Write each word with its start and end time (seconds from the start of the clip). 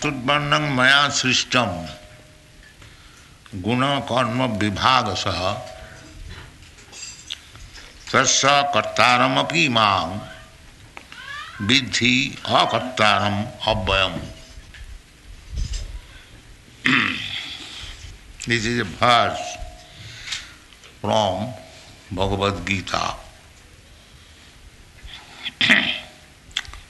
चतुर्वर्णं 0.00 0.68
मया 0.76 1.08
सृष्टम। 1.08 1.70
गुण 3.64 3.82
कर्म 4.10 4.42
विभाग 4.58 5.08
सह 5.22 5.40
तस् 8.12 8.44
माँ 9.70 9.98
विद्धि 11.62 12.14
अकर्तारम 12.60 13.36
अव्ययम। 13.72 14.20
Is 18.48 18.66
a 18.66 18.84
verse 18.84 19.48
from 21.02 21.52
Bhagavad 22.10 22.66
Gita, 22.66 23.14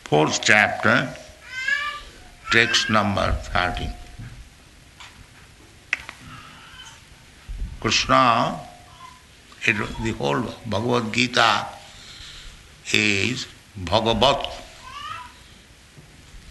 fourth 0.05 0.41
chapter, 0.43 0.95
text 2.51 2.91
number 2.91 3.33
13. 3.33 3.93
Krishna, 7.81 8.61
it, 9.63 9.77
the 10.03 10.11
whole 10.13 10.43
Bhagavad 10.67 11.13
Gita 11.13 11.67
is 12.93 13.47
Bhagavat, 13.77 14.47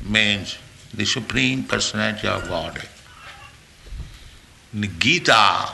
means 0.06 0.58
the 0.94 1.06
Supreme 1.06 1.64
Personality 1.64 2.28
of 2.28 2.48
Godhead. 2.48 2.90
The 4.73 4.88
Gita 4.88 5.73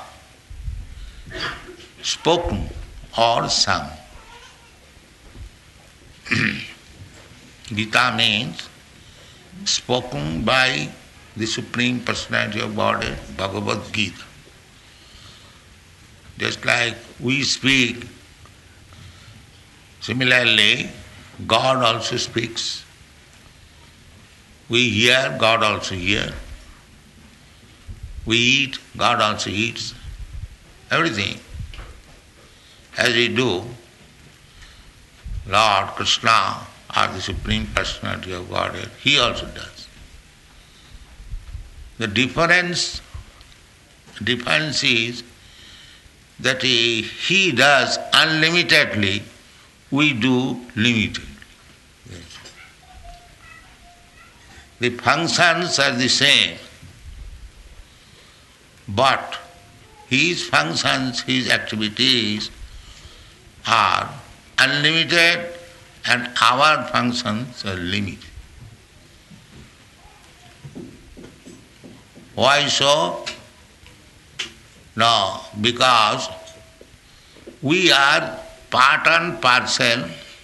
spoken 2.01 2.69
or 3.17 3.47
sung. 3.49 3.89
Gita 7.67 8.13
means 8.17 8.69
spoken 9.65 10.43
by 10.43 10.89
the 11.35 11.45
Supreme 11.45 11.99
Personality 11.99 12.61
of 12.61 12.75
Godhead, 12.75 13.17
Bhagavad 13.37 13.81
Gita. 13.91 14.23
Just 16.37 16.65
like 16.65 16.95
we 17.19 17.43
speak, 17.43 18.07
similarly, 20.01 20.89
God 21.47 21.83
also 21.83 22.17
speaks. 22.17 22.83
We 24.69 24.89
hear, 24.89 25.35
God 25.39 25.63
also 25.63 25.95
hears. 25.95 26.33
We 28.25 28.37
eat, 28.37 28.79
God 28.97 29.21
also 29.21 29.49
eats. 29.49 29.93
Everything. 30.89 31.39
As 32.97 33.13
we 33.13 33.27
do, 33.27 33.63
Lord 35.47 35.87
Krishna 35.95 36.65
or 36.97 37.07
the 37.07 37.21
Supreme 37.21 37.67
Personality 37.67 38.33
of 38.33 38.49
Godhead, 38.49 38.89
He 39.01 39.19
also 39.19 39.45
does. 39.47 39.87
The 41.97 42.07
difference, 42.07 43.01
difference 44.23 44.83
is 44.83 45.23
that 46.39 46.61
he, 46.61 47.01
he 47.01 47.51
does 47.51 47.97
unlimitedly, 48.13 49.23
we 49.91 50.13
do 50.13 50.55
limitedly. 50.75 51.29
The 54.79 54.89
functions 54.89 55.79
are 55.79 55.91
the 55.91 56.09
same, 56.09 56.57
but 58.89 59.37
his 60.07 60.43
functions, 60.47 61.21
his 61.21 61.49
activities 61.49 62.51
are 63.65 64.13
unlimited 64.59 65.57
and 66.07 66.29
our 66.41 66.87
functions 66.89 67.65
are 67.65 67.75
limited. 67.75 68.19
Why 72.35 72.67
so? 72.67 73.25
No, 74.95 75.41
because 75.61 76.29
we 77.61 77.91
are 77.91 78.39
part 78.69 79.07
and 79.07 79.41
parcel 79.41 80.03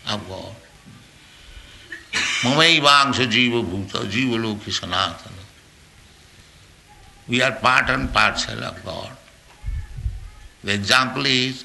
of 0.09 0.27
God. 0.27 0.55
Mamaivangsa 2.44 3.27
jiva 3.27 3.63
bhuta, 3.63 4.05
jiva 4.09 4.41
loki 4.41 4.71
sanatana. 4.71 5.31
We 7.27 7.41
are 7.41 7.51
part 7.51 7.89
and 7.89 8.11
parcel 8.11 8.63
of 8.63 8.83
God. 8.83 9.11
The 10.63 10.73
example 10.73 11.25
is 11.25 11.63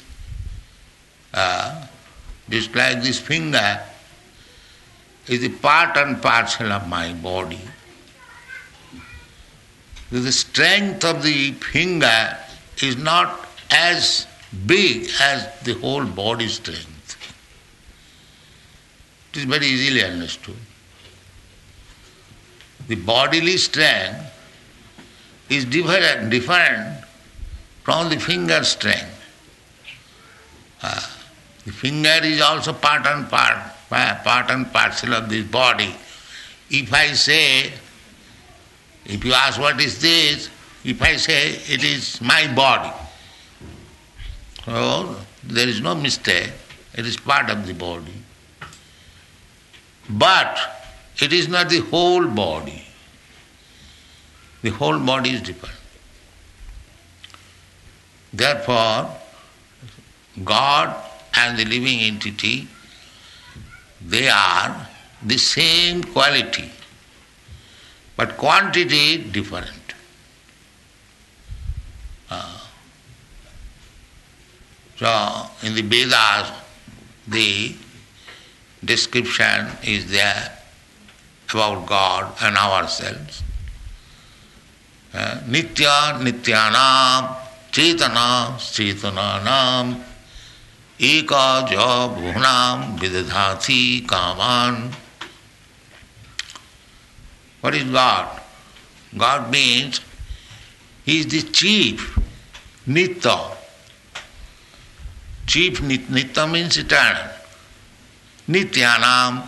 uh, 1.32 1.86
just 2.48 2.74
like 2.74 3.02
this 3.02 3.18
finger 3.18 3.80
is 5.26 5.44
a 5.44 5.50
part 5.50 5.96
and 5.96 6.22
parcel 6.22 6.72
of 6.72 6.88
my 6.88 7.12
body. 7.14 7.60
The 10.10 10.30
strength 10.30 11.04
of 11.04 11.22
the 11.22 11.52
finger 11.52 12.38
is 12.80 12.96
not 12.96 13.48
as 13.70 14.26
big 14.66 15.08
as 15.20 15.48
the 15.64 15.74
whole 15.74 16.04
body 16.04 16.46
strength. 16.46 17.16
It 19.32 19.38
is 19.38 19.44
very 19.44 19.66
easily 19.66 20.04
understood. 20.04 20.56
The 22.86 22.94
bodily 22.94 23.56
strength 23.56 24.32
is 25.50 25.64
different, 25.64 26.30
different 26.30 27.04
from 27.82 28.08
the 28.08 28.18
finger 28.18 28.62
strength. 28.62 29.12
Uh, 30.82 31.00
the 31.66 31.72
finger 31.72 32.20
is 32.22 32.40
also 32.40 32.72
part 32.72 33.04
and 33.08 33.28
part, 33.28 33.58
uh, 33.90 34.14
part 34.22 34.50
and 34.52 34.72
parcel 34.72 35.12
of 35.14 35.28
this 35.28 35.44
body. 35.44 35.92
If 36.70 36.94
I 36.94 37.08
say, 37.12 37.72
if 39.04 39.24
you 39.24 39.32
ask 39.32 39.60
what 39.60 39.80
is 39.80 40.00
this, 40.00 40.48
if 40.84 41.02
I 41.02 41.16
say 41.16 41.50
it 41.50 41.82
is 41.82 42.20
my 42.20 42.46
body, 42.54 42.92
so 44.64 45.16
there 45.42 45.68
is 45.68 45.80
no 45.80 45.96
mistake, 45.96 46.50
it 46.94 47.04
is 47.04 47.16
part 47.16 47.50
of 47.50 47.66
the 47.66 47.74
body. 47.74 48.14
But 50.08 50.56
it 51.20 51.32
is 51.32 51.48
not 51.48 51.68
the 51.68 51.80
whole 51.80 52.28
body. 52.28 52.84
The 54.62 54.70
whole 54.70 55.00
body 55.00 55.30
is 55.30 55.42
different. 55.42 55.74
Therefore, 58.32 59.10
God 60.44 61.05
and 61.36 61.58
the 61.58 61.64
living 61.64 62.00
entity, 62.00 62.68
they 64.04 64.28
are 64.28 64.88
the 65.22 65.38
same 65.38 66.02
quality, 66.02 66.70
but 68.16 68.36
quantity 68.36 69.18
different. 69.18 69.94
Uh, 72.30 72.58
so, 74.96 75.50
in 75.62 75.74
the 75.74 75.82
Vedas, 75.82 76.50
the 77.28 77.74
description 78.84 79.68
is 79.82 80.10
there 80.10 80.52
about 81.50 81.86
God 81.86 82.32
and 82.42 82.56
ourselves. 82.56 83.42
Uh, 85.14 85.40
Nitya 85.46 86.20
Nityanam 86.20 87.36
Chetana 87.70 88.56
Chetananam 88.56 90.02
एक 91.00 91.32
जुनाम 91.70 92.82
विदधा 93.00 93.54
थी 93.62 93.80
कामान। 94.10 94.74
What 97.64 97.74
is 97.74 97.90
God 97.92 99.18
God 99.20 99.46
means 99.52 100.00
he 101.06 101.18
is 101.20 101.28
the 101.28 101.42
chief 101.52 102.18
nitya 102.88 103.36
chief 105.48 105.80
nitya 105.80 106.46
means 106.46 106.78
eternal 106.78 108.52
नित्यानाम 108.52 109.42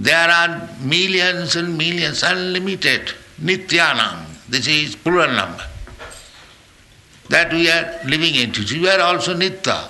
there 0.00 0.30
are 0.30 0.48
millions 0.94 1.56
and 1.56 1.68
millions 1.68 2.24
unlimited 2.24 3.10
नित्यानाम 3.46 4.26
this 4.50 4.68
is 4.68 4.96
plural 5.04 5.30
number 5.36 5.68
that 7.30 7.52
we 7.54 7.66
are 7.68 8.08
living 8.10 8.36
in 8.36 8.50
too 8.50 8.62
we 8.72 8.86
are 8.88 9.00
also 9.00 9.34
nitya 9.34 9.80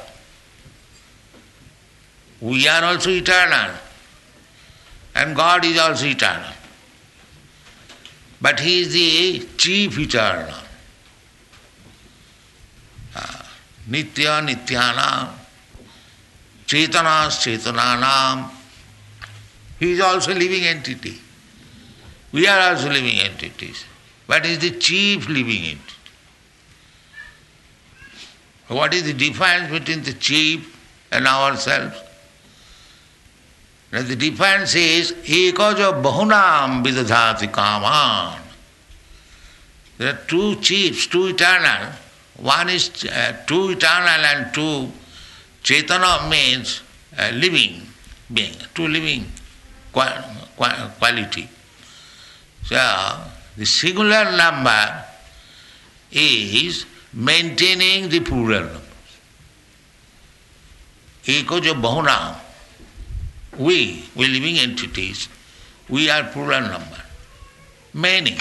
We 2.41 2.67
are 2.69 2.85
also 2.85 3.11
eternal. 3.11 3.73
And 5.15 5.37
God 5.37 5.65
is 5.65 5.79
also 5.79 6.07
eternal. 6.07 6.53
But 8.41 8.61
He 8.61 8.81
is 8.81 8.93
the 8.93 9.47
chief 9.57 9.99
eternal. 9.99 10.55
Ah, 13.15 13.51
nitya 13.89 14.47
Nityanam, 14.47 15.31
Chetanas 16.67 17.41
Chetananam. 17.43 18.51
He 19.79 19.93
is 19.93 20.01
also 20.01 20.33
living 20.33 20.65
entity. 20.65 21.19
We 22.33 22.47
are 22.47 22.71
also 22.71 22.89
living 22.89 23.19
entities. 23.19 23.85
But 24.27 24.45
he 24.45 24.53
is 24.53 24.59
the 24.61 24.71
chief 24.79 25.29
living 25.29 25.63
entity. 25.65 25.95
What 28.69 28.95
is 28.95 29.05
the 29.05 29.15
difference 29.15 29.71
between 29.71 30.05
the 30.05 30.13
chief 30.13 30.77
and 31.11 31.27
ourselves? 31.27 31.97
Now 33.93 34.03
the 34.03 34.17
difference 34.17 34.75
is 34.75 35.13
ekaja 35.13 36.01
bahunam 36.03 36.85
vidadhati 36.85 37.53
kaman. 37.53 38.41
There 39.99 40.15
are 40.15 40.21
two 40.29 40.57
chiefs, 40.57 41.07
two 41.07 41.27
eternal. 41.29 41.93
One 42.39 42.71
is 42.71 43.05
uh, 43.05 43.37
two 43.47 43.71
eternal 43.71 44.25
and 44.25 44.55
two 44.55 44.93
Chaitanya 45.63 46.29
means 46.29 46.83
uh, 47.19 47.31
living 47.35 47.83
being, 48.33 48.55
two 48.75 48.89
living 48.89 49.27
quality. 49.93 51.49
So 52.65 52.77
the 53.57 53.67
singular 53.67 54.37
number 54.37 55.05
is 56.13 56.87
maintaining 57.13 58.09
the 58.09 58.21
plural 58.21 58.63
numbers. 58.63 59.11
Ekaja 61.25 61.75
bahunam 61.75 62.37
We, 63.60 64.06
we 64.16 64.28
living 64.28 64.58
entities, 64.58 65.30
we 65.90 66.10
are 66.10 66.24
plural 66.24 66.62
number. 66.62 67.02
Many. 67.94 68.38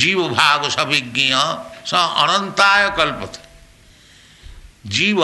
जीव 0.00 0.28
भाग 0.28 0.68
सविज्ञ 0.70 1.32
स 1.86 1.94
अनंताय 1.94 2.88
कल्पते 2.96 3.40
जीव 4.96 5.22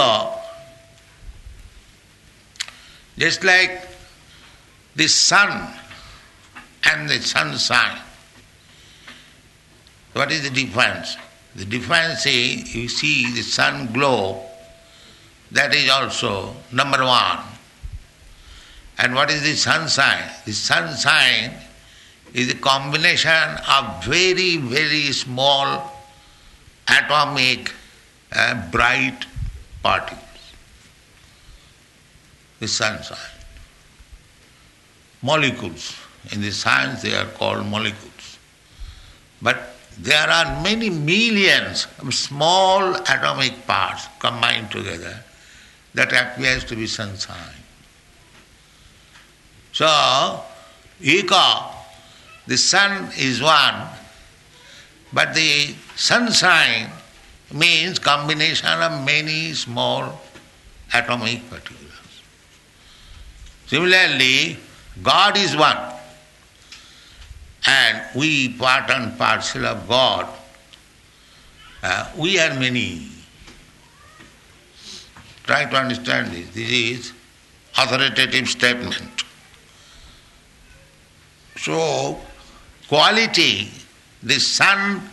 just 3.19 3.43
like 3.43 3.89
the 4.95 5.09
sun 5.09 5.51
and 6.85 7.09
the 7.09 7.21
sunshine. 7.21 7.99
What 10.13 10.31
is 10.31 10.43
the 10.43 10.51
difference? 10.51 11.17
The 11.57 11.65
difference 11.65 12.27
is 12.27 12.77
you 12.77 12.89
see 12.89 13.33
the 13.33 13.43
sun 13.43 13.93
glow 13.93 14.47
that 15.54 15.74
is 15.76 15.90
also 15.90 16.54
number 16.72 17.04
one. 17.04 17.40
And 18.98 19.16
what 19.16 19.30
is 19.30 19.44
the 19.44 19.56
sunshine? 19.56 20.30
The 20.46 20.52
sun 20.52 20.96
sign 20.96 21.54
is 22.34 22.52
a 22.52 22.56
combination 22.56 23.58
of 23.70 24.04
very, 24.04 24.58
very 24.58 25.12
small 25.12 25.92
atomic 26.88 27.72
uh, 28.32 28.70
bright 28.72 29.26
particles. 29.84 30.20
The 32.60 32.68
sun 32.68 33.04
sign. 33.04 33.18
Molecules. 35.22 35.96
In 36.32 36.42
the 36.42 36.52
science 36.52 37.04
they 37.04 37.16
are 37.16 37.26
called 37.26 37.66
molecules. 37.68 38.40
But 39.42 39.76
there 40.00 40.28
are 40.28 40.64
many 40.64 40.90
millions 40.90 41.86
of 42.00 42.12
small 42.14 42.96
atomic 42.96 43.68
parts 43.68 44.08
combined 44.20 44.72
together 44.72 45.24
that 45.94 46.12
appears 46.12 46.64
to 46.66 46.76
be 46.76 46.88
sunshine. 46.88 47.38
So, 49.72 50.44
Eka, 51.02 51.74
the 52.48 52.58
sun 52.58 53.10
is 53.18 53.42
one, 53.42 53.88
but 55.12 55.34
the 55.34 55.74
sunshine 55.96 56.90
means 57.52 58.00
combination 58.00 58.82
of 58.82 59.04
many 59.06 59.54
small 59.54 60.22
atomic 60.94 61.50
particles. 61.50 61.80
Similarly, 63.68 64.58
God 65.02 65.38
is 65.38 65.56
one, 65.56 65.78
and 67.66 68.04
we 68.16 68.50
part 68.50 68.90
and 68.90 69.18
parcel 69.18 69.66
of 69.66 69.88
God. 69.88 70.28
Uh, 71.82 72.12
we 72.18 72.40
are 72.40 72.54
many. 72.60 73.13
Try 75.44 75.66
to 75.66 75.76
understand 75.76 76.32
this. 76.32 76.50
This 76.50 76.72
is 76.72 77.14
authoritative 77.78 78.48
statement. 78.48 79.24
So, 81.58 82.20
quality, 82.88 83.72
the 84.22 84.40
sun 84.40 85.10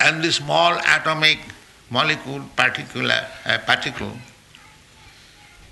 and 0.00 0.22
the 0.22 0.32
small 0.32 0.78
atomic 0.78 1.38
molecule, 1.90 2.42
particular, 2.56 3.26
uh, 3.44 3.58
particle, 3.58 4.12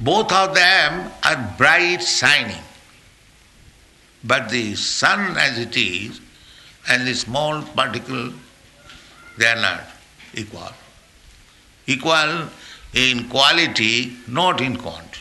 both 0.01 0.33
of 0.33 0.55
them 0.55 1.11
are 1.25 1.55
bright, 1.57 2.03
shining. 2.03 2.63
But 4.25 4.49
the 4.49 4.75
sun 4.75 5.37
as 5.37 5.59
it 5.59 5.77
is 5.77 6.21
and 6.89 7.07
the 7.07 7.15
small 7.15 7.63
particle, 7.63 8.33
they 9.37 9.47
are 9.47 9.61
not 9.61 9.85
equal. 10.35 10.73
Equal 11.87 12.49
in 12.95 13.29
quality, 13.29 14.17
not 14.27 14.61
in 14.61 14.77
quantity. 14.77 15.21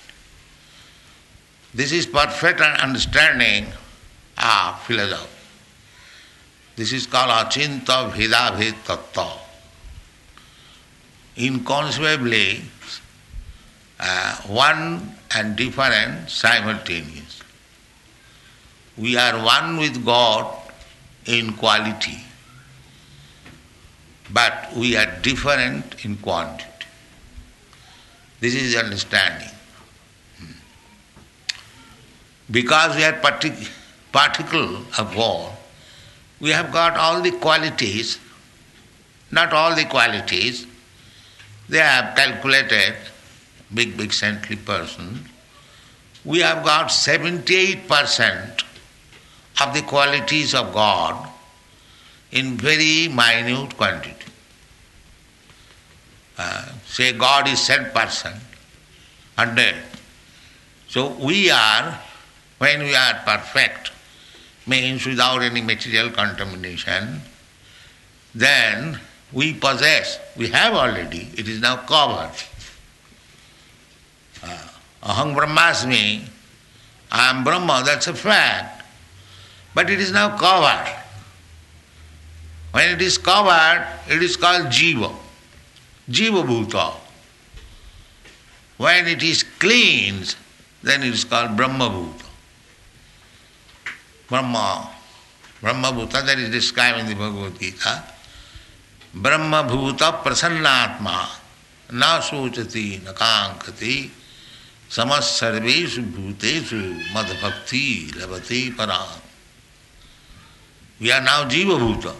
This 1.73 1.91
is 1.91 2.05
perfect 2.05 2.61
understanding 2.61 3.67
of 4.37 4.81
philosophy. 4.81 5.29
This 6.75 6.93
is 6.93 7.07
called 7.07 7.31
Achinta 7.31 8.11
Bhedabhed 8.13 8.85
Tattva. 8.85 9.31
Inconceivably, 11.35 12.61
uh, 13.99 14.35
one 14.47 15.15
and 15.35 15.55
different 15.55 16.29
simultaneously. 16.29 17.45
We 18.97 19.17
are 19.17 19.43
one 19.43 19.77
with 19.77 20.03
God 20.05 20.55
in 21.25 21.53
quality, 21.53 22.19
but 24.31 24.71
we 24.75 24.95
are 24.95 25.19
different 25.21 26.05
in 26.05 26.17
quantity. 26.17 26.76
This 28.39 28.55
is 28.55 28.75
understanding. 28.75 29.49
Hmm. 30.37 30.51
Because 32.51 32.95
we 32.95 33.03
are 33.03 33.13
partic- 33.13 33.69
particle 34.11 34.77
of 34.97 35.15
God, 35.15 35.53
we 36.39 36.51
have 36.51 36.71
got 36.71 36.97
all 36.97 37.21
the 37.21 37.31
qualities, 37.31 38.19
not 39.31 39.53
all 39.53 39.75
the 39.75 39.85
qualities. 39.85 40.67
They 41.67 41.79
have 41.79 42.15
calculated, 42.15 42.95
big, 43.73 43.97
big 43.97 44.13
saintly 44.13 44.55
person, 44.55 45.27
we 46.23 46.39
have 46.39 46.63
got 46.63 46.89
78% 46.89 48.63
of 49.61 49.73
the 49.73 49.81
qualities 49.81 50.53
of 50.53 50.73
God 50.73 51.29
in 52.31 52.57
very 52.57 53.07
minute 53.07 53.75
quantity. 53.77 54.26
Uh, 56.37 56.65
say 56.85 57.13
God 57.13 57.47
is 57.47 57.59
said 57.59 57.93
person, 57.93 58.33
100. 59.35 59.75
So 60.87 61.09
we 61.13 61.49
are, 61.49 61.99
when 62.59 62.83
we 62.83 62.95
are 62.95 63.15
perfect, 63.25 63.91
means 64.67 65.05
without 65.05 65.41
any 65.41 65.61
material 65.61 66.09
contamination, 66.11 67.21
then 68.35 68.99
we 69.33 69.53
possess, 69.53 70.19
we 70.35 70.47
have 70.49 70.73
already, 70.73 71.29
it 71.35 71.47
is 71.47 71.59
now 71.59 71.77
covered. 71.77 72.35
Uh, 74.43 74.67
Aham 75.03 75.35
Brahmasmi, 75.35 76.27
I 77.11 77.29
am 77.29 77.43
Brahma, 77.43 77.83
that's 77.85 78.07
a 78.07 78.13
fact. 78.13 78.85
But 79.73 79.89
it 79.89 79.99
is 79.99 80.11
now 80.11 80.37
covered. 80.37 80.93
When 82.71 82.89
it 82.89 83.01
is 83.01 83.17
covered, 83.17 83.87
it 84.07 84.21
is 84.21 84.35
called 84.35 84.67
Jiva. 84.67 85.15
Jiva 86.09 86.43
Bhuta. 86.43 86.93
When 88.77 89.07
it 89.07 89.23
is 89.23 89.43
cleansed, 89.43 90.37
then 90.83 91.03
it 91.03 91.13
is 91.13 91.25
called 91.25 91.57
Brahma 91.57 91.89
Bhuta. 91.89 92.25
Brahma. 94.29 94.89
Brahma 95.61 95.87
Bhuta, 95.91 96.25
that 96.25 96.37
is 96.39 96.49
described 96.49 96.99
in 96.99 97.07
the 97.07 97.15
Bhagavad 97.15 97.59
Gita. 97.59 98.03
Brahma 99.13 99.63
Bhuta 99.63 100.23
Prasannatma. 100.23 101.27
Na 101.91 102.19
sochati, 102.21 103.03
na 103.03 103.13
kankati. 103.13 104.09
Samas 104.89 105.39
sarveshu 105.39 106.03
bhutesu 106.03 107.11
madbhakti 107.11 108.11
lavati 108.11 108.73
param. 108.73 109.21
We 111.01 111.11
are 111.11 111.21
now 111.21 111.43
Jiva 111.43 111.77
Bhuta. 111.77 112.15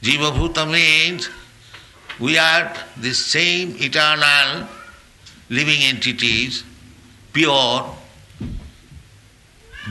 Jiva 0.00 0.30
Bhuta 0.30 0.70
means 0.70 1.28
we 2.20 2.38
are 2.38 2.72
the 2.96 3.12
same 3.12 3.74
eternal 3.78 4.68
living 5.50 5.82
entities, 5.82 6.64
pure, 7.32 7.94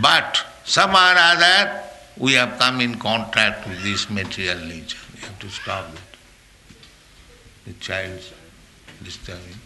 but 0.02 0.46
somehow 0.64 1.14
or 1.14 1.18
other 1.18 1.84
we 2.18 2.34
have 2.34 2.58
come 2.60 2.82
in 2.82 2.96
contact 2.96 3.68
with 3.68 3.84
this 3.84 4.10
material 4.10 4.60
nature. 4.60 4.98
We 5.14 5.22
have 5.22 5.38
to 5.40 5.50
stop 5.50 5.92
that. 5.94 6.02
The 7.66 7.74
child's 7.74 8.34
disturbing. 9.04 9.60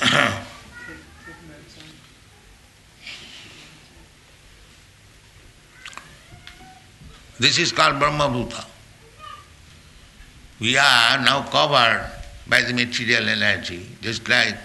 this 7.38 7.58
is 7.58 7.72
called 7.72 7.98
Brahma 7.98 8.28
Bhuta. 8.28 8.64
We 10.60 10.76
are 10.76 11.18
now 11.24 11.42
covered 11.48 12.06
by 12.46 12.60
the 12.60 12.74
material 12.74 13.26
energy, 13.30 13.86
just 14.02 14.28
like 14.28 14.56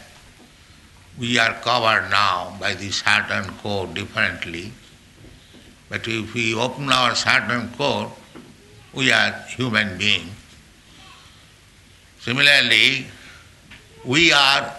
we 1.17 1.39
are 1.39 1.53
covered 1.61 2.09
now 2.09 2.57
by 2.59 2.73
the 2.73 2.91
Saturn 2.91 3.45
core 3.59 3.87
differently. 3.87 4.73
But 5.87 6.05
if 6.05 6.33
we 6.33 6.53
open 6.53 6.91
our 6.91 7.15
Saturn 7.15 7.71
core, 7.77 8.11
we 8.93 9.13
are 9.13 9.31
human 9.47 9.97
being. 9.97 10.29
Similarly, 12.19 13.05
we 14.03 14.33
are 14.33 14.75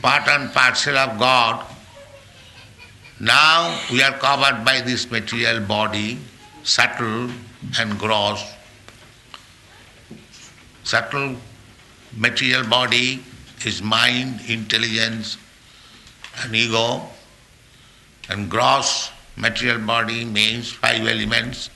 part 0.00 0.28
and 0.28 0.52
parcel 0.52 0.96
of 0.96 1.18
God. 1.18 1.66
Now 3.18 3.80
we 3.90 4.00
are 4.00 4.12
covered 4.12 4.64
by 4.64 4.80
this 4.80 5.10
material 5.10 5.58
body, 5.58 6.18
subtle 6.62 7.30
and 7.80 7.98
gross. 7.98 8.44
Subtle 10.86 11.34
material 12.16 12.64
body 12.64 13.20
is 13.64 13.82
mind, 13.82 14.40
intelligence, 14.46 15.36
and 16.38 16.54
ego, 16.54 17.02
and 18.28 18.48
gross 18.48 19.10
material 19.36 19.80
body 19.80 20.24
means 20.24 20.70
five 20.70 21.00
elements 21.00 21.70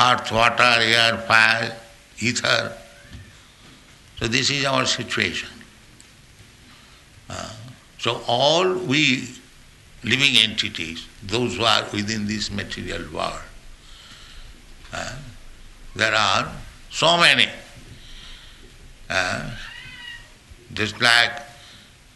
earth, 0.00 0.30
water, 0.30 0.62
air, 0.62 1.18
fire, 1.26 1.76
ether. 2.20 2.74
So 4.20 4.28
this 4.28 4.50
is 4.50 4.64
our 4.66 4.86
situation. 4.86 5.48
Uh, 7.28 7.52
so 7.98 8.22
all 8.28 8.72
we 8.72 9.34
living 10.04 10.36
entities, 10.36 11.08
those 11.24 11.56
who 11.56 11.64
are 11.64 11.82
within 11.92 12.28
this 12.28 12.52
material 12.52 13.02
world, 13.12 13.42
uh, 14.92 15.16
there 15.96 16.14
are 16.14 16.52
so 16.90 17.16
many. 17.16 17.48
Uh, 19.08 19.50
just 20.74 21.00
like 21.00 21.32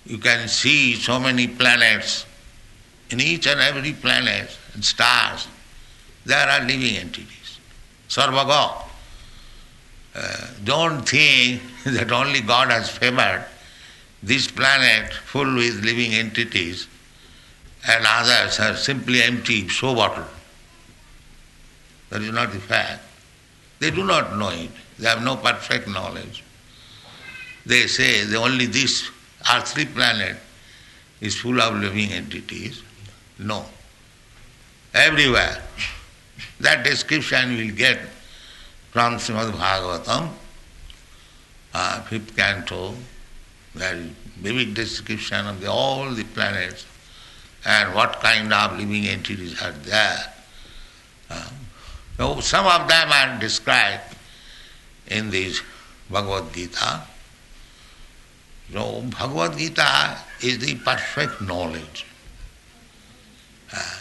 you 0.05 0.19
can 0.19 0.49
see 0.49 0.95
so 0.95 1.19
many 1.19 1.47
planets, 1.47 2.27
in 3.11 3.21
each 3.21 3.47
and 3.47 3.61
every 3.61 3.93
planet 3.93 4.51
and 4.75 4.85
stars, 4.85 5.49
there 6.25 6.49
are 6.49 6.61
living 6.61 6.97
entities. 6.97 7.59
Sarvaga. 8.09 8.83
Uh, 10.15 10.47
don't 10.65 11.09
think 11.09 11.63
that 11.85 12.13
only 12.13 12.41
God 12.41 12.71
has 12.71 12.91
favored 12.91 13.47
this 14.23 14.51
planet 14.51 15.13
full 15.13 15.55
with 15.55 15.83
living 15.83 16.13
entities 16.13 16.87
and 17.89 18.05
others 18.07 18.61
are 18.61 18.77
simply 18.77 19.23
empty 19.23 19.67
show 19.69 19.95
bottle. 19.95 20.25
That 22.11 22.23
is 22.23 22.31
not 22.31 22.53
the 22.53 22.61
fact. 22.61 23.03
They 23.81 23.91
do 23.91 24.05
not 24.05 24.37
know 24.37 24.51
it. 24.51 24.71
They 24.99 25.09
have 25.09 25.25
no 25.25 25.37
perfect 25.37 25.89
knowledge. 25.89 26.45
They 27.65 27.87
say 27.87 28.25
the 28.25 28.37
only 28.39 28.67
this 28.67 29.11
earthly 29.53 29.87
planet 29.87 30.37
is 31.21 31.37
full 31.37 31.61
of 31.61 31.75
living 31.77 32.11
entities. 32.11 32.83
No. 33.39 33.65
Everywhere. 34.95 35.63
That 36.61 36.85
description 36.85 37.51
we 37.51 37.67
will 37.69 37.77
get 37.77 37.99
from 38.91 39.15
Srimad 39.15 39.53
Bhagavatam, 39.53 40.29
uh, 41.75 42.01
fifth 42.03 42.37
canto, 42.37 42.95
there 43.75 43.97
is 43.97 44.11
vivid 44.39 44.75
description 44.75 45.47
of 45.47 45.61
the, 45.61 45.71
all 45.71 46.11
the 46.11 46.25
planets 46.25 46.85
and 47.65 47.95
what 47.95 48.21
kind 48.21 48.53
of 48.53 48.79
living 48.79 49.07
entities 49.07 49.61
are 49.63 49.73
there. 49.73 50.33
Uh, 51.31 51.49
so 52.17 52.41
some 52.41 52.67
of 52.67 52.89
them 52.89 53.09
are 53.11 53.39
described 53.41 54.17
in 55.07 55.31
this 55.31 55.63
Bhagavad 56.11 56.53
Gita. 56.53 57.03
So 58.73 59.03
Bhagavad 59.03 59.59
Gita 59.59 60.17
is 60.41 60.59
the 60.59 60.75
perfect 60.77 61.43
knowledge. 61.43 62.07
Uh, 63.75 63.97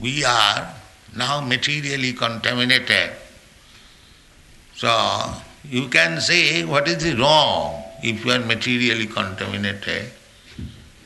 we 0.00 0.24
are 0.24 0.74
now 1.14 1.40
materially 1.40 2.14
contaminated. 2.14 3.10
So 4.74 4.88
you 5.64 5.88
can 5.88 6.20
say 6.20 6.64
what 6.64 6.88
is 6.88 7.02
the 7.02 7.20
wrong 7.20 7.82
if 8.02 8.24
you 8.24 8.32
are 8.32 8.38
materially 8.38 9.06
contaminated. 9.06 10.10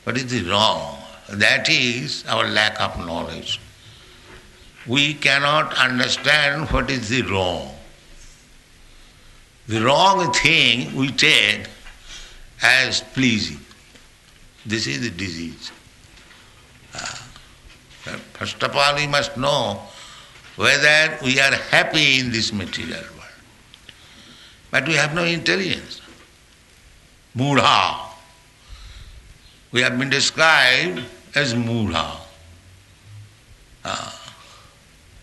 What 0.04 0.16
is 0.16 0.26
the 0.26 0.49
wrong? 0.49 0.99
That 1.28 1.68
is 1.68 2.25
our 2.28 2.47
lack 2.49 2.80
of 2.80 2.99
knowledge. 2.99 3.61
We 4.87 5.14
cannot 5.14 5.76
understand 5.76 6.71
what 6.71 6.90
is 6.90 7.09
the 7.09 7.23
wrong. 7.23 7.75
The 9.66 9.80
wrong 9.80 10.32
thing 10.32 10.94
we 10.94 11.11
take 11.11 11.66
as 12.62 13.00
pleasing. 13.00 13.61
This 14.64 14.87
is 14.87 15.00
the 15.00 15.11
disease. 15.11 15.73
Uh, 16.95 17.16
first 18.35 18.62
of 18.62 18.76
all, 18.76 18.95
we 18.95 19.07
must 19.07 19.37
know 19.37 19.83
whether 20.57 21.19
we 21.25 21.40
are 21.40 21.52
happy 21.71 22.21
in 22.21 22.31
this 22.31 22.52
material 22.52 23.00
world. 23.00 23.42
But 24.71 24.87
we 24.87 24.95
have 24.95 25.14
no 25.14 25.25
intelligence. 25.25 26.00
Mudha. 27.37 27.99
We 29.73 29.81
have 29.81 29.99
been 29.99 30.11
described 30.11 31.02
as 31.35 31.54
Mudha. 31.54 32.19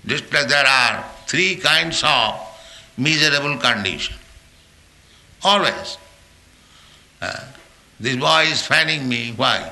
Just 0.05 0.33
like 0.33 0.47
there 0.47 0.65
are 0.65 1.05
three 1.27 1.55
kinds 1.55 2.03
of 2.03 2.39
miserable 2.97 3.57
condition. 3.57 4.15
Always. 5.43 5.97
Uh, 7.21 7.45
this 7.99 8.15
boy 8.15 8.43
is 8.43 8.65
fanning 8.65 9.07
me. 9.07 9.33
Why? 9.35 9.71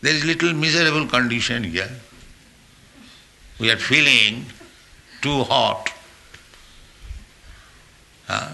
There 0.00 0.12
is 0.12 0.24
little 0.24 0.52
miserable 0.52 1.06
condition 1.06 1.62
here. 1.62 1.90
We 3.60 3.70
are 3.70 3.76
feeling 3.76 4.46
too 5.20 5.44
hot. 5.44 5.92
Uh, 8.28 8.52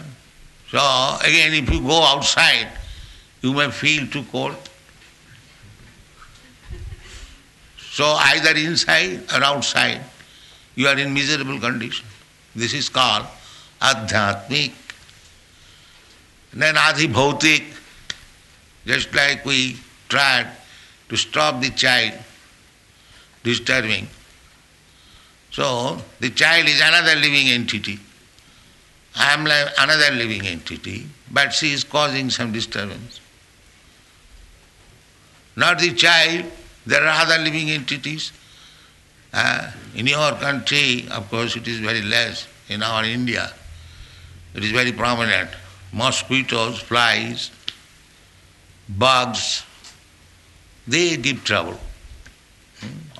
so 0.70 1.16
again, 1.22 1.54
if 1.54 1.70
you 1.70 1.80
go 1.80 2.02
outside, 2.02 2.68
you 3.40 3.54
may 3.54 3.70
feel 3.70 4.06
too 4.06 4.24
cold. 4.30 4.56
So 7.78 8.04
either 8.04 8.50
inside 8.50 9.22
or 9.32 9.42
outside, 9.42 10.02
you 10.74 10.86
are 10.86 10.98
in 10.98 11.14
miserable 11.14 11.58
condition. 11.58 12.06
This 12.54 12.74
is 12.74 12.88
called 12.88 13.26
adhyatmik. 13.80 14.72
Then 16.52 16.74
adhibhautik, 16.74 17.64
just 18.88 19.14
like 19.14 19.44
we 19.44 19.76
tried 20.08 20.48
to 21.10 21.16
stop 21.16 21.60
the 21.60 21.68
child 21.70 22.14
disturbing. 23.44 24.08
So 25.50 25.98
the 26.20 26.30
child 26.30 26.66
is 26.66 26.80
another 26.80 27.14
living 27.14 27.48
entity. 27.48 27.98
I 29.14 29.34
am 29.34 29.44
like 29.44 29.68
another 29.78 30.14
living 30.16 30.46
entity, 30.46 31.06
but 31.30 31.52
she 31.52 31.72
is 31.72 31.84
causing 31.84 32.30
some 32.30 32.50
disturbance. 32.50 33.20
Not 35.54 35.80
the 35.80 35.92
child, 35.92 36.46
there 36.86 37.02
are 37.02 37.22
other 37.26 37.42
living 37.42 37.70
entities. 37.70 38.32
Uh, 39.34 39.70
in 39.94 40.06
your 40.06 40.32
country, 40.36 41.06
of 41.10 41.28
course, 41.28 41.56
it 41.56 41.68
is 41.68 41.78
very 41.78 42.00
less. 42.00 42.46
In 42.68 42.82
our 42.82 43.04
India, 43.04 43.52
it 44.54 44.64
is 44.64 44.70
very 44.70 44.92
prominent. 44.92 45.50
Mosquitoes, 45.92 46.78
flies, 46.78 47.50
bugs, 48.88 49.64
they 50.86 51.16
give 51.16 51.44
trouble. 51.44 51.78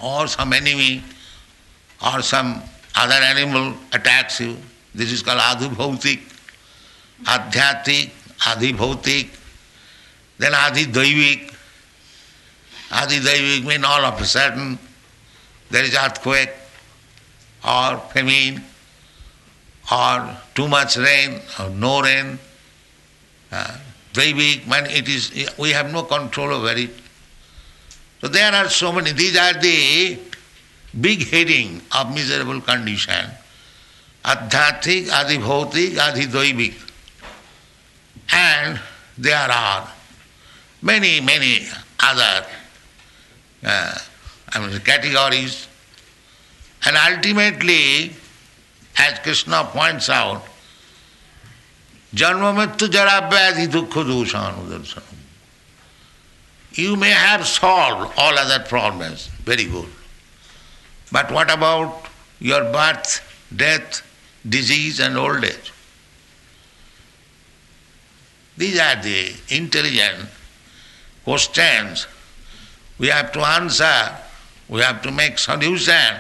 Or 0.03 0.27
some 0.27 0.53
enemy 0.53 1.03
or 2.05 2.23
some 2.23 2.63
other 2.95 3.15
animal 3.15 3.75
attacks 3.93 4.41
you, 4.41 4.57
this 4.95 5.13
is 5.13 5.23
called 5.23 5.41
adhibhautik, 5.41 6.21
adhyatik, 7.25 8.11
adhibhautik, 8.39 9.29
then 10.39 10.53
adhidaivik. 10.53 11.55
Adhidaivik 12.91 13.65
means 13.65 13.85
all 13.85 14.05
of 14.05 14.21
a 14.21 14.25
sudden 14.25 14.79
there 15.71 15.85
is 15.85 15.95
earthquake 15.95 16.51
or 17.65 17.99
famine 18.13 18.65
or 19.91 20.37
too 20.55 20.69
much 20.69 20.97
rain 20.97 21.41
or 21.59 21.71
no 21.71 22.03
rain. 22.03 22.39
Uh, 23.51 23.77
Uh, 24.19 24.23
Daivik 24.23 24.67
means 24.67 24.99
it 24.99 25.09
is 25.09 25.57
we 25.59 25.71
have 25.71 25.93
no 25.93 26.03
control 26.03 26.53
over 26.53 26.73
it. 26.73 26.91
So 28.21 28.29
there 28.29 28.53
are 28.53 28.69
so 28.69 28.93
many, 28.93 29.13
these 29.13 29.37
are 29.37 29.55
the 29.55 30.19
big 31.01 31.29
heading 31.29 31.81
of 31.97 32.13
miserable 32.13 32.61
condition. 32.61 33.27
Adhyatik, 34.25 35.07
Adhibhautik, 35.07 35.95
Adhidoivik. 35.95 36.75
And 38.33 38.81
there 39.17 39.37
are 39.37 39.89
many, 40.83 41.21
many 41.21 41.67
other 42.01 42.47
uh, 43.65 43.99
I 44.49 44.67
mean, 44.67 44.81
categories. 44.81 45.69
And 46.85 46.97
ultimately, 46.97 48.13
as 48.99 49.19
Krishna 49.21 49.65
points 49.65 50.09
out, 50.09 50.48
Janma 52.19 52.51
Mrityu 52.59 52.91
Jara 52.91 53.31
Vyadhi 53.31 53.69
Dukkha 53.69 54.03
Doshanudarsana. 54.11 55.15
you 56.73 56.97
may 56.97 57.11
have 57.11 57.47
solved 57.47 58.13
all 58.17 58.37
other 58.37 58.65
problems. 58.65 59.29
Very 59.45 59.67
good. 59.67 59.89
But 61.13 61.31
what 61.31 61.51
about 61.51 62.07
your 62.41 62.65
birth, 62.73 63.11
death, 63.55 64.03
disease, 64.49 64.99
and 65.01 65.17
old 65.17 65.45
age? 65.45 65.73
These 68.57 68.81
are 68.81 69.01
the 69.01 69.33
intelligent 69.51 70.29
questions 71.23 72.09
we 72.99 73.07
have 73.09 73.31
to 73.33 73.41
answer, 73.41 74.17
we 74.69 74.81
have 74.81 75.03
to 75.03 75.13
make 75.13 75.39
solution. 75.39 76.17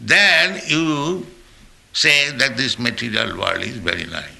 Then 0.00 0.60
you 0.66 1.26
say 1.92 2.32
that 2.32 2.56
this 2.56 2.78
material 2.78 3.38
world 3.38 3.62
is 3.62 3.76
very 3.76 4.04
nice. 4.04 4.39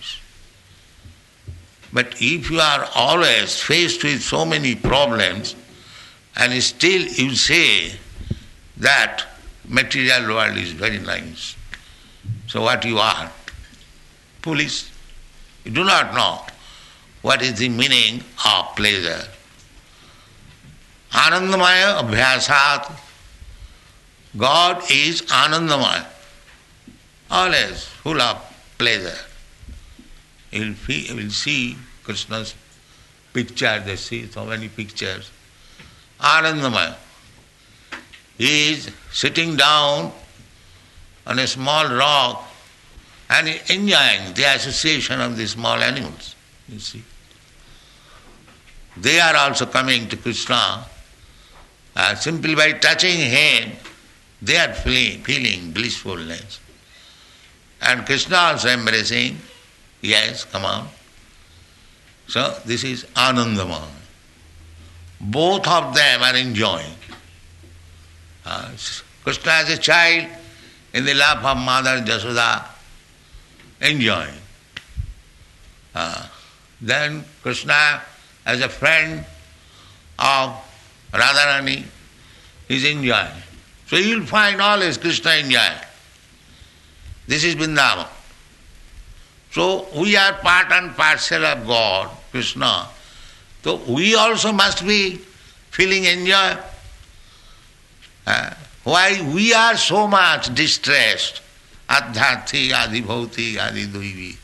But 1.93 2.15
if 2.21 2.51
you 2.51 2.61
are 2.61 2.89
always 2.95 3.61
faced 3.61 4.05
with 4.05 4.23
so 4.23 4.45
many 4.45 4.75
problems 4.75 5.57
and 6.37 6.63
still 6.63 7.03
you 7.03 7.35
say 7.35 7.93
that 8.77 9.25
material 9.67 10.35
world 10.35 10.57
is 10.57 10.73
very 10.73 10.99
nice, 10.99 11.57
so 12.47 12.63
what 12.63 12.85
you 12.85 12.99
are? 12.99 13.31
Foolish. 14.43 14.91
You 15.65 15.73
do 15.73 15.85
not 15.85 16.15
know 16.15 16.45
what 17.23 17.43
is 17.43 17.59
the 17.59 17.69
meaning 17.69 18.23
of 18.47 18.77
pleasure. 18.77 19.27
Anandamaya 21.13 22.01
abhyasat. 22.03 22.93
God 24.37 24.83
is 24.91 25.23
Anandamaya, 25.23 26.07
always 27.31 27.85
full 27.85 28.21
of 28.21 28.39
pleasure. 28.79 29.19
You 30.51 30.75
will 31.15 31.31
see 31.31 31.77
Krishna's 32.03 32.55
picture, 33.33 33.83
they 33.85 33.97
see 33.97 34.27
so 34.27 34.45
many 34.45 34.69
pictures. 34.69 35.31
Anandamaya. 36.21 36.97
He 38.37 38.73
is 38.73 38.91
sitting 39.13 39.57
down 39.57 40.13
on 41.27 41.39
a 41.39 41.47
small 41.47 41.87
rock 41.95 42.49
and 43.29 43.49
enjoying 43.49 44.35
the 44.35 44.45
association 44.55 45.21
of 45.21 45.37
the 45.37 45.47
small 45.47 45.77
animals. 45.77 46.35
You 46.69 46.79
see. 46.79 47.03
They 48.97 49.21
are 49.21 49.37
also 49.37 49.67
coming 49.67 50.09
to 50.09 50.17
Krishna. 50.17 50.85
Uh, 51.95 52.15
simply 52.15 52.55
by 52.55 52.73
touching 52.73 53.19
him, 53.19 53.73
they 54.43 54.57
are 54.57 54.73
feeling, 54.73 55.23
feeling 55.23 55.73
blissfulness. 55.73 56.61
And 57.83 58.05
Krishna 58.05 58.37
also 58.37 58.69
embracing, 58.69 59.39
yes, 60.01 60.45
come 60.45 60.65
on. 60.65 60.89
So 62.27 62.57
this 62.65 62.85
is 62.85 63.05
Anandama. 63.17 63.83
Both 65.21 65.67
of 65.67 65.95
them 65.95 66.23
are 66.23 66.37
enjoying. 66.37 66.95
Uh, 68.45 68.71
Krishna 69.25 69.53
as 69.53 69.71
a 69.71 69.79
child 69.79 70.29
in 70.95 71.05
the 71.05 71.15
lap 71.15 71.45
of 71.45 71.57
Mother 71.59 72.01
Jasoda, 72.01 72.67
enjoying. 73.81 74.35
Uh, 75.95 76.27
then 76.81 77.25
Krishna 77.43 78.01
as 78.47 78.61
a 78.61 78.69
friend 78.69 79.25
of 80.19 80.57
Radharani 81.13 81.85
is 82.69 82.85
enjoying. 82.85 83.43
So 83.87 83.97
you 83.97 84.21
will 84.21 84.27
find 84.27 84.61
always 84.61 84.97
Krishna 84.97 85.33
enjoying. 85.33 85.81
This 87.27 87.45
is 87.45 87.57
Vrindavan. 87.57 88.07
So 89.51 89.89
we 89.97 90.17
are 90.17 90.35
part 90.35 90.71
and 90.71 90.97
parcel 90.97 91.45
of 91.45 91.67
God, 91.67 92.11
Krishna. 92.31 92.87
So 93.65 93.77
we 93.89 94.15
also 94.15 94.53
must 94.53 94.87
be 94.87 95.17
feeling 95.71 96.05
enjoy. 96.05 96.57
Uh, 98.27 98.55
why 98.85 99.21
we 99.35 99.53
are 99.53 99.77
so 99.77 100.07
much 100.07 100.55
distressed? 100.55 101.43
Adhyati, 101.89 102.71
Adibhauti, 102.71 103.55
Adiduivi. 103.57 104.37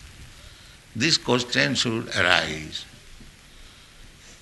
This 0.97 1.19
question 1.19 1.75
should 1.75 2.09
arise. 2.17 2.85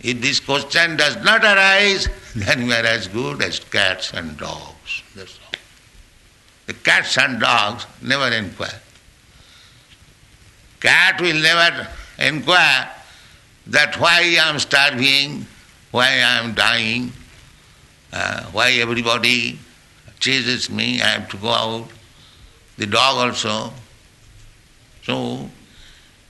If 0.00 0.20
this 0.20 0.40
question 0.40 0.96
does 0.96 1.16
not 1.22 1.44
arise, 1.44 2.08
then 2.36 2.66
we 2.66 2.72
are 2.72 2.86
as 2.86 3.08
good 3.08 3.42
as 3.42 3.58
cats 3.58 4.12
and 4.14 4.36
dogs. 4.38 5.02
That's 5.14 5.38
all. 5.44 5.52
The 6.66 6.74
cats 6.74 7.18
and 7.18 7.40
dogs 7.40 7.86
never 8.00 8.34
inquire. 8.34 8.80
Cat 10.84 11.18
will 11.18 11.40
never 11.40 11.88
inquire 12.18 12.90
that 13.68 13.98
why 13.98 14.18
I 14.20 14.50
am 14.50 14.58
starving, 14.58 15.46
why 15.92 16.08
I 16.08 16.44
am 16.44 16.52
dying, 16.52 17.10
uh, 18.12 18.44
why 18.52 18.72
everybody 18.72 19.58
chases 20.20 20.68
me, 20.68 21.00
I 21.00 21.06
have 21.06 21.30
to 21.30 21.38
go 21.38 21.48
out. 21.48 21.88
The 22.76 22.84
dog 22.84 23.16
also. 23.16 23.72
So 25.04 25.48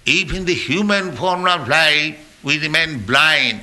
if 0.07 0.33
in 0.33 0.45
the 0.45 0.55
human 0.55 1.17
form 1.17 1.49
of 1.49 1.67
life 1.67 2.39
we 2.45 2.61
remain 2.61 3.01
blind 3.05 3.61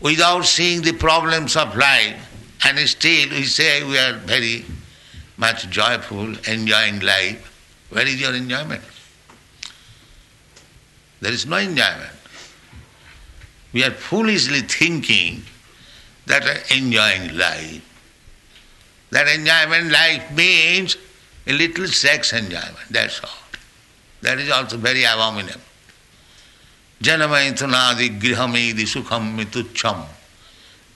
without 0.00 0.44
seeing 0.44 0.82
the 0.82 0.92
problems 0.94 1.54
of 1.54 1.76
life, 1.76 2.16
and 2.64 2.76
still 2.88 3.28
we 3.30 3.44
say 3.44 3.84
we 3.84 3.96
are 3.96 4.14
very 4.14 4.64
much 5.36 5.70
joyful, 5.70 6.36
enjoying 6.48 6.98
life, 6.98 7.86
where 7.90 8.06
is 8.06 8.20
your 8.20 8.34
enjoyment? 8.34 8.82
There 11.24 11.32
is 11.32 11.46
no 11.46 11.56
enjoyment. 11.56 12.12
We 13.72 13.82
are 13.82 13.92
foolishly 13.92 14.60
thinking 14.60 15.42
that 16.26 16.70
enjoying 16.70 17.38
life. 17.38 17.80
That 19.08 19.28
enjoyment 19.28 19.90
life 19.90 20.30
means 20.36 20.98
a 21.46 21.54
little 21.54 21.86
sex 21.86 22.34
enjoyment, 22.34 22.76
that's 22.90 23.24
all. 23.24 23.30
That 24.20 24.38
is 24.38 24.50
also 24.50 24.76
very 24.76 25.04
abominable. 25.04 25.62
Janamaithanadi 27.02 28.20
grihamedi 28.20 28.84
sukham 28.84 29.34
mitucham. 29.38 30.04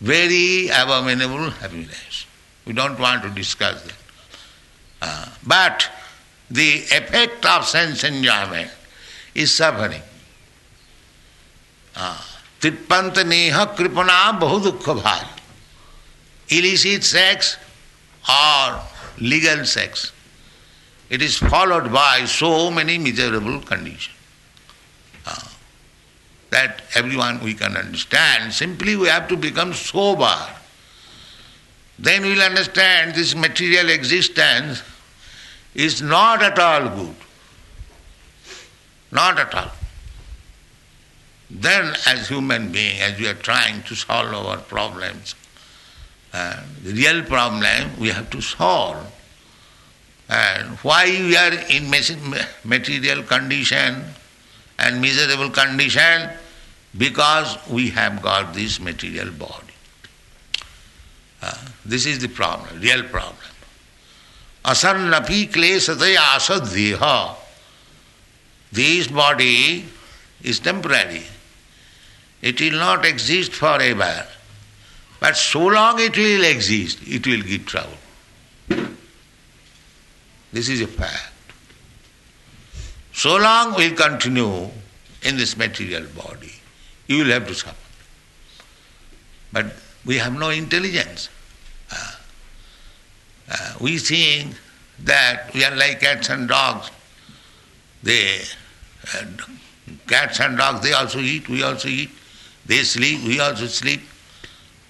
Very 0.03 0.69
abominable 0.69 1.49
happiness. 1.49 2.27
We 2.67 2.75
don't 2.75 2.99
want 2.99 3.23
to 3.23 3.31
discuss 3.31 3.83
that. 3.83 3.97
Uh, 5.01 5.29
but 5.47 5.88
the 6.51 6.81
effect 6.81 7.47
of 7.47 7.64
sense 7.64 8.05
enjoyment 8.05 8.71
is 9.35 9.55
suffering. 9.55 10.03
Tipanta 12.61 13.27
neha 13.27 13.67
kripana 13.75 14.39
bahudukha 14.39 15.01
bhaj. 15.03 15.27
Illicit 16.49 17.05
sex 17.05 17.57
or 18.29 18.81
legal 19.19 19.65
sex 19.65 20.13
it 21.11 21.23
is 21.23 21.39
followed 21.39 21.93
by 21.93 22.25
so 22.27 22.71
many 22.71 22.99
miserable 22.99 23.61
conditions. 23.61 24.15
Uh, 25.27 25.41
that 26.51 26.83
everyone 26.95 27.43
we 27.43 27.55
can 27.55 27.77
understand. 27.77 28.53
Simply 28.53 28.97
we 28.97 29.09
have 29.09 29.29
to 29.29 29.37
become 29.37 29.73
sober. 29.73 30.37
Then 31.99 32.23
we'll 32.23 32.43
understand 32.43 33.15
this 33.15 33.35
material 33.35 33.89
existence 33.91 34.83
is 35.75 36.01
not 36.01 36.43
at 36.43 36.59
all 36.59 36.89
good. 36.91 37.17
Not 39.11 39.39
at 39.39 39.55
all. 39.55 39.71
Then, 41.51 41.95
as 42.07 42.29
human 42.29 42.73
being, 42.73 43.01
as 43.01 43.19
we 43.19 43.27
are 43.27 43.35
trying 43.35 43.83
to 43.85 43.95
solve 43.95 44.35
our 44.35 44.59
problems, 44.59 45.35
the 46.33 46.93
real 46.93 47.23
problem 47.23 47.91
we 47.99 48.09
have 48.09 48.31
to 48.31 48.41
solve 48.41 49.13
and 50.29 50.77
why 50.79 51.07
we 51.07 51.37
are 51.37 51.55
in 51.71 51.89
material 52.65 53.23
condition 53.23 54.05
and 54.79 55.01
miserable 55.01 55.51
condition? 55.51 56.31
Because 56.97 57.57
we 57.69 57.91
have 57.91 58.21
got 58.23 58.55
this 58.55 58.79
material 58.79 59.31
body. 59.31 59.75
Uh, 61.41 61.57
this 61.85 62.05
is 62.05 62.19
the 62.19 62.29
problem, 62.29 62.81
real 62.81 63.03
problem. 63.05 63.37
Asannapi 64.65 65.51
klesataya 65.51 66.17
asaddeha. 66.17 67.37
This 68.71 69.07
body 69.07 69.87
is 70.43 70.59
temporary. 70.61 71.25
It 72.42 72.61
will 72.61 72.79
not 72.79 73.05
exist 73.05 73.53
forever. 73.53 74.27
But 75.20 75.37
so 75.37 75.66
long 75.66 75.98
it 75.98 76.16
will 76.16 76.44
exist, 76.44 77.01
it 77.03 77.27
will 77.27 77.42
give 77.42 77.66
trouble. 77.66 77.98
This 80.53 80.68
is 80.68 80.81
a 80.81 80.87
fact. 80.87 81.33
So 83.12 83.37
long 83.37 83.74
we 83.74 83.90
continue 83.90 84.70
in 85.22 85.37
this 85.37 85.57
material 85.57 86.05
body, 86.16 86.53
you 87.09 87.18
will 87.18 87.33
have 87.33 87.48
to 87.48 87.55
suffer. 87.55 87.74
But 89.53 89.66
we 90.07 90.18
have 90.18 90.38
no 90.38 90.51
intelligence. 90.51 91.29
Uh, 91.90 92.12
uh, 93.51 93.74
we 93.81 93.98
think 93.98 94.55
that 95.01 95.53
we 95.53 95.64
are 95.64 95.74
like 95.74 96.01
cats 96.01 96.29
and 96.29 96.48
dogs. 96.48 96.90
They, 98.03 98.40
uh, 99.14 99.24
cats 100.07 100.38
and 100.40 100.57
dogs, 100.57 100.83
they 100.83 100.92
also 100.92 101.18
eat, 101.18 101.48
we 101.48 101.62
also 101.62 101.88
eat. 101.88 102.11
They 102.69 102.85
sleep, 102.85 103.25
we 103.25 103.41
also 103.41 103.67
sleep. 103.67 104.03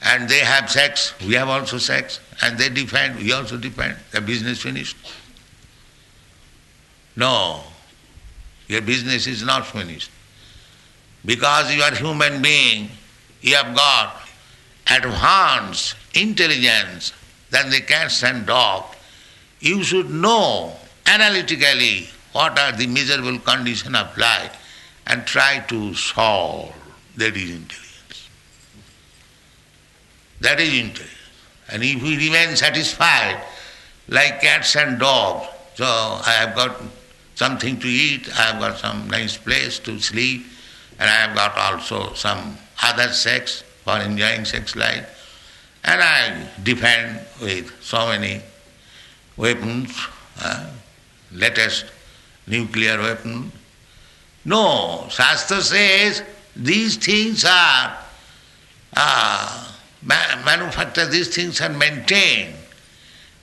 and 0.03 0.29
they 0.29 0.39
have 0.39 0.71
sex, 0.71 1.13
we 1.27 1.35
have 1.35 1.49
also 1.49 1.79
sex, 1.79 2.21
and 2.43 2.57
they 2.57 2.69
defend, 2.69 3.19
we 3.19 3.33
also 3.33 3.57
defend. 3.57 3.97
The 4.13 4.21
business 4.21 4.63
finished. 4.63 4.97
No, 7.17 7.65
your 8.69 8.81
business 8.81 9.27
is 9.27 9.43
not 9.43 9.67
finished. 9.67 10.11
Because 11.25 11.75
you 11.75 11.83
are 11.83 11.95
human 11.95 12.41
being, 12.41 12.91
you 13.41 13.57
have 13.57 13.75
got 13.75 14.23
advanced 14.89 15.97
intelligence 16.15 17.13
than 17.51 17.71
the 17.71 17.81
cats 17.81 18.23
and 18.23 18.47
dogs. 18.47 18.97
You 19.59 19.83
should 19.83 20.11
know 20.11 20.77
analytically 21.07 22.09
what 22.33 22.57
are 22.57 22.71
the 22.71 22.87
miserable 22.87 23.41
conditions 23.41 23.97
of 23.97 24.17
life 24.17 24.55
and 25.09 25.27
try 25.27 25.59
to 25.69 25.95
solve. 25.95 26.73
That 27.19 27.37
is 27.37 27.51
intelligence. 27.51 28.29
That 30.41 30.61
is 30.61 30.73
intelligence. 30.73 31.15
And 31.69 31.83
if 31.83 32.01
we 32.01 32.17
remain 32.17 32.55
satisfied 32.55 33.43
like 34.09 34.41
cats 34.41 34.77
and 34.77 35.01
dogs, 35.01 35.49
so 35.75 35.85
I 35.85 36.31
have 36.39 36.55
got 36.55 36.81
something 37.35 37.81
to 37.81 37.89
eat, 37.89 38.29
I 38.39 38.53
have 38.53 38.61
got 38.61 38.79
some 38.79 39.09
nice 39.11 39.37
place 39.37 39.81
to 39.81 39.99
sleep, 39.99 40.47
and 41.01 41.11
I 41.11 41.27
have 41.27 41.35
got 41.35 41.59
also 41.59 42.15
some 42.15 42.57
other 42.85 43.09
sex 43.09 43.65
for 43.83 43.99
enjoying 43.99 44.45
sex 44.45 44.77
life, 44.77 45.07
and 45.83 46.01
I 46.01 46.49
defend 46.63 47.21
with 47.43 47.73
so 47.83 48.07
many 48.07 48.43
weapons, 49.37 49.91
uh, 50.41 50.71
latest 51.33 51.87
nuclear 52.47 52.97
weapon. 52.99 53.51
No, 54.45 55.09
Shastra 55.11 55.61
says 55.63 56.23
these 56.59 56.97
things 56.97 57.45
are 57.45 57.97
uh, 58.97 59.73
manufactured, 60.05 61.07
these 61.07 61.35
things 61.35 61.61
are 61.61 61.69
maintained 61.69 62.55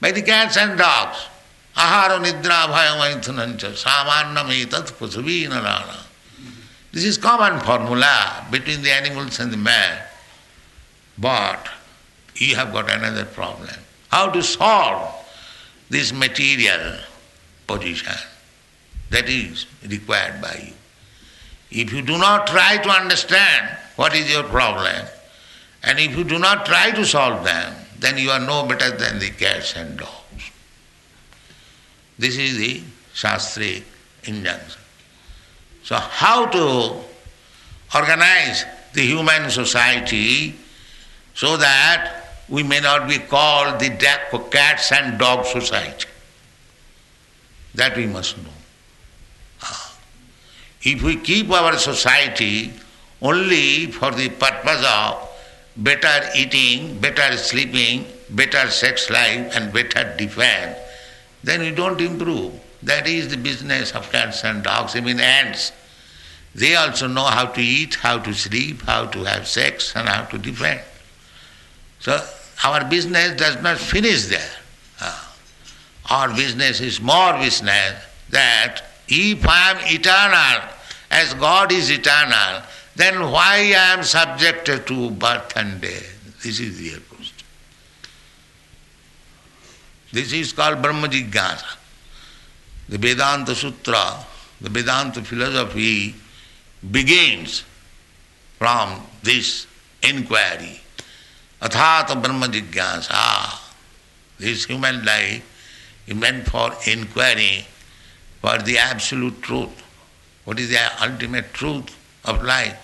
by 0.02 0.12
the 0.12 0.22
cats 0.22 0.58
and 0.58 0.78
dogs. 0.78 1.18
Ahara 1.76 2.20
nidra. 2.24 2.68
This 6.92 7.04
is 7.04 7.18
common 7.18 7.60
formula 7.62 8.46
between 8.52 8.82
the 8.82 8.92
animals 8.92 9.40
and 9.40 9.52
the 9.52 9.58
man. 9.58 10.02
But 11.18 11.68
you 12.36 12.56
have 12.56 12.72
got 12.72 12.92
another 12.92 13.26
problem. 13.26 13.70
How 14.10 14.30
to 14.30 14.42
solve 14.44 15.14
this 15.90 16.14
material 16.14 17.00
position 17.68 18.16
that 19.10 19.30
is 19.30 19.66
required 19.88 20.42
by 20.42 20.68
you. 20.68 20.74
If 21.76 21.92
you 21.92 22.02
do 22.02 22.18
not 22.18 22.48
try 22.48 22.78
to 22.78 22.90
understand 22.90 23.70
what 23.98 24.16
is 24.16 24.32
your 24.32 24.44
problem, 24.44 25.06
and 25.84 26.00
if 26.00 26.18
you 26.18 26.24
do 26.24 26.40
not 26.40 26.66
try 26.66 26.92
to 26.92 27.06
solve 27.06 27.44
them, 27.44 27.76
then 28.00 28.18
you 28.18 28.30
are 28.30 28.40
no 28.40 28.66
better 28.66 28.92
than 28.92 29.20
the 29.20 29.30
cats 29.30 29.76
and 29.76 30.00
dogs. 30.00 30.52
This 32.18 32.38
is 32.38 32.58
the 32.58 32.82
Shastric 33.14 33.84
injunction. 34.24 34.82
So, 35.84 35.98
how 35.98 36.46
to 36.46 36.96
organize 37.94 38.64
the 38.94 39.02
human 39.02 39.50
society 39.50 40.56
so 41.34 41.58
that 41.58 42.40
we 42.48 42.64
may 42.64 42.80
not 42.80 43.10
be 43.10 43.18
called 43.20 43.82
the 43.82 43.90
cats 44.50 44.94
and 44.94 45.20
dog 45.20 45.46
society? 45.46 46.08
That 47.76 47.98
we 47.98 48.08
must 48.08 48.38
know. 48.38 48.55
If 50.86 51.02
we 51.02 51.18
keep 51.18 51.50
our 51.50 51.78
society 51.78 52.72
only 53.22 53.88
for 53.88 54.12
the 54.12 54.30
purpose 54.30 54.86
of 54.88 55.30
better 55.78 56.30
eating, 56.36 57.00
better 57.00 57.36
sleeping, 57.38 58.06
better 58.30 58.70
sex 58.70 59.10
life, 59.10 59.56
and 59.56 59.74
better 59.74 60.16
defense, 60.16 60.78
then 61.44 61.62
we 61.62 61.72
don't 61.72 62.00
improve. 62.00 62.54
That 62.84 63.08
is 63.08 63.30
the 63.30 63.38
business 63.38 63.94
of 63.94 64.12
cats 64.12 64.44
and 64.44 64.64
dogs, 64.64 64.96
I 64.96 65.02
mean 65.02 65.20
ants. 65.20 65.72
They 66.54 66.76
also 66.76 67.08
know 67.08 67.26
how 67.26 67.48
to 67.48 67.62
eat, 67.62 67.96
how 67.96 68.20
to 68.20 68.34
sleep, 68.34 68.84
how 68.84 69.08
to 69.08 69.24
have 69.24 69.48
sex, 69.48 69.96
and 69.96 70.08
how 70.08 70.26
to 70.26 70.38
defend. 70.38 70.82
So 72.00 72.24
our 72.64 72.86
business 72.86 73.36
does 73.36 73.62
not 73.62 73.80
finish 73.80 74.28
there. 74.28 74.52
Uh, 75.02 75.24
our 76.12 76.30
business 76.30 76.80
is 76.80 77.02
more 77.02 77.34
business 77.34 77.96
that 78.30 78.84
if 79.08 79.48
I 79.48 79.72
am 79.72 79.78
eternal, 79.84 80.70
as 81.12 81.34
God 81.36 81.72
is 81.72 81.90
eternal, 81.90 82.64
then 82.96 83.32
why 83.32 83.74
I 83.76 83.94
am 83.94 84.04
subjected 84.04 84.88
to 84.88 85.12
birth 85.12 85.56
and 85.56 85.82
death? 85.82 86.42
This 86.44 86.60
is 86.60 86.78
the 86.80 87.00
question. 87.02 87.46
This 90.12 90.34
is 90.34 90.54
called 90.54 90.82
Brahma 90.82 91.08
Jigyasa. 91.08 91.78
The 92.88 92.98
Vedanta 92.98 93.56
Sutra, 93.56 94.24
the 94.62 94.70
Vedanta 94.70 95.22
philosophy 95.22 96.16
begins 96.92 97.64
from 98.58 99.02
this 99.24 99.68
inquiry. 100.04 100.80
Athata 101.62 102.22
Brahma 102.22 102.48
Jigyasa. 102.48 103.60
This 104.38 104.66
human 104.66 105.04
life 105.04 105.44
is 106.08 106.16
meant 106.16 106.48
for 106.48 106.72
inquiry 106.86 107.66
for 108.46 108.60
the 108.62 108.78
absolute 108.78 109.42
truth. 109.42 109.82
What 110.44 110.60
is 110.60 110.70
the 110.70 111.04
ultimate 111.04 111.52
truth 111.52 111.98
of 112.26 112.44
life? 112.44 112.78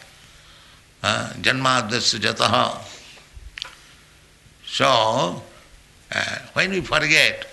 Janmadasya 1.04 2.20
jataha. 2.20 2.82
So, 4.66 5.44
uh, 6.12 6.38
when 6.54 6.72
we 6.72 6.82
forget 6.82 7.46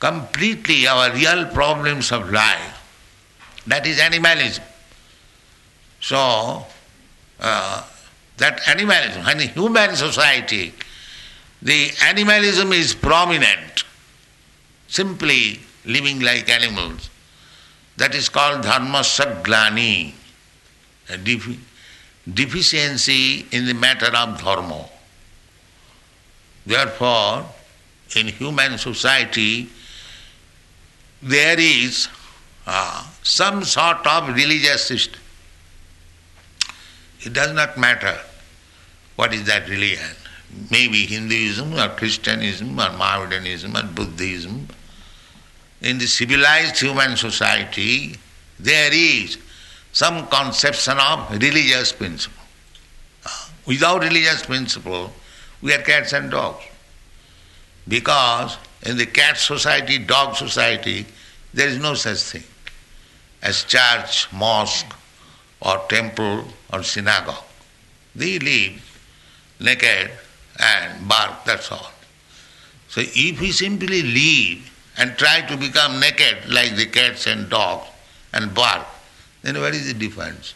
completely 0.00 0.88
our 0.88 1.12
real 1.12 1.46
problems 1.46 2.10
of 2.10 2.28
life, 2.32 2.80
that 3.68 3.86
is 3.86 4.00
animalism. 4.00 4.64
So, 6.00 6.66
uh, 7.38 7.84
that 8.38 8.66
animalism, 8.66 9.28
in 9.28 9.48
human 9.50 9.94
society, 9.94 10.74
the 11.60 11.92
animalism 12.02 12.72
is 12.72 12.96
prominent, 12.96 13.84
simply 14.88 15.60
living 15.84 16.18
like 16.18 16.48
animals. 16.48 17.10
That 18.02 18.16
is 18.16 18.28
called 18.28 18.62
dharma 18.62 18.98
saglani, 19.04 20.12
deficiency 22.34 23.46
in 23.52 23.66
the 23.66 23.74
matter 23.74 24.06
of 24.06 24.42
dharma. 24.42 24.88
Therefore, 26.66 27.46
in 28.16 28.26
human 28.26 28.76
society, 28.78 29.68
there 31.22 31.60
is 31.60 32.08
uh, 32.66 33.06
some 33.22 33.62
sort 33.62 34.04
of 34.04 34.34
religious 34.34 34.84
system. 34.84 35.20
It 37.20 37.32
does 37.32 37.52
not 37.52 37.78
matter 37.78 38.18
what 39.14 39.32
is 39.32 39.44
that 39.44 39.68
religion. 39.68 40.16
Maybe 40.72 41.06
Hinduism 41.06 41.74
or 41.74 41.90
Christianism 41.90 42.80
or 42.80 42.90
Mohammedanism 42.90 43.76
or 43.76 43.84
Buddhism. 43.84 44.66
In 45.82 45.98
the 45.98 46.06
civilized 46.06 46.78
human 46.78 47.16
society, 47.16 48.16
there 48.58 48.90
is 48.92 49.36
some 49.92 50.28
conception 50.28 50.96
of 50.98 51.30
religious 51.32 51.92
principle. 51.92 52.42
Uh, 53.26 53.48
without 53.66 54.02
religious 54.02 54.46
principle, 54.46 55.12
we 55.60 55.74
are 55.74 55.82
cats 55.82 56.12
and 56.12 56.30
dogs. 56.30 56.64
Because 57.88 58.56
in 58.84 58.96
the 58.96 59.06
cat 59.06 59.36
society, 59.36 59.98
dog 59.98 60.36
society, 60.36 61.04
there 61.52 61.68
is 61.68 61.78
no 61.78 61.94
such 61.94 62.18
thing 62.18 62.44
as 63.42 63.64
church, 63.64 64.32
mosque, 64.32 64.94
or 65.60 65.78
temple 65.88 66.44
or 66.72 66.82
synagogue. 66.84 67.44
They 68.14 68.38
live 68.38 68.80
naked 69.58 70.12
and 70.60 71.08
bark, 71.08 71.44
that's 71.44 71.72
all. 71.72 71.90
So 72.88 73.00
if 73.04 73.40
we 73.40 73.50
simply 73.50 74.02
live 74.02 74.71
and 74.96 75.16
try 75.16 75.40
to 75.42 75.56
become 75.56 76.00
naked 76.00 76.48
like 76.48 76.76
the 76.76 76.86
cats 76.86 77.26
and 77.26 77.48
dogs 77.48 77.86
and 78.32 78.54
bark, 78.54 78.86
then 79.42 79.60
what 79.60 79.74
is 79.74 79.86
the 79.86 79.94
difference? 79.94 80.54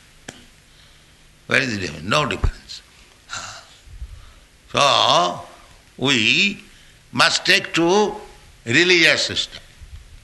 Where 1.46 1.61
is 1.62 1.75
the 1.75 1.81
difference? 1.81 2.05
No 2.05 2.27
difference. 2.27 2.83
Ah. 3.31 3.64
So 4.72 5.46
we 6.05 6.62
must 7.12 7.46
take 7.46 7.72
to 7.75 8.14
religious 8.64 9.27
system. 9.27 9.62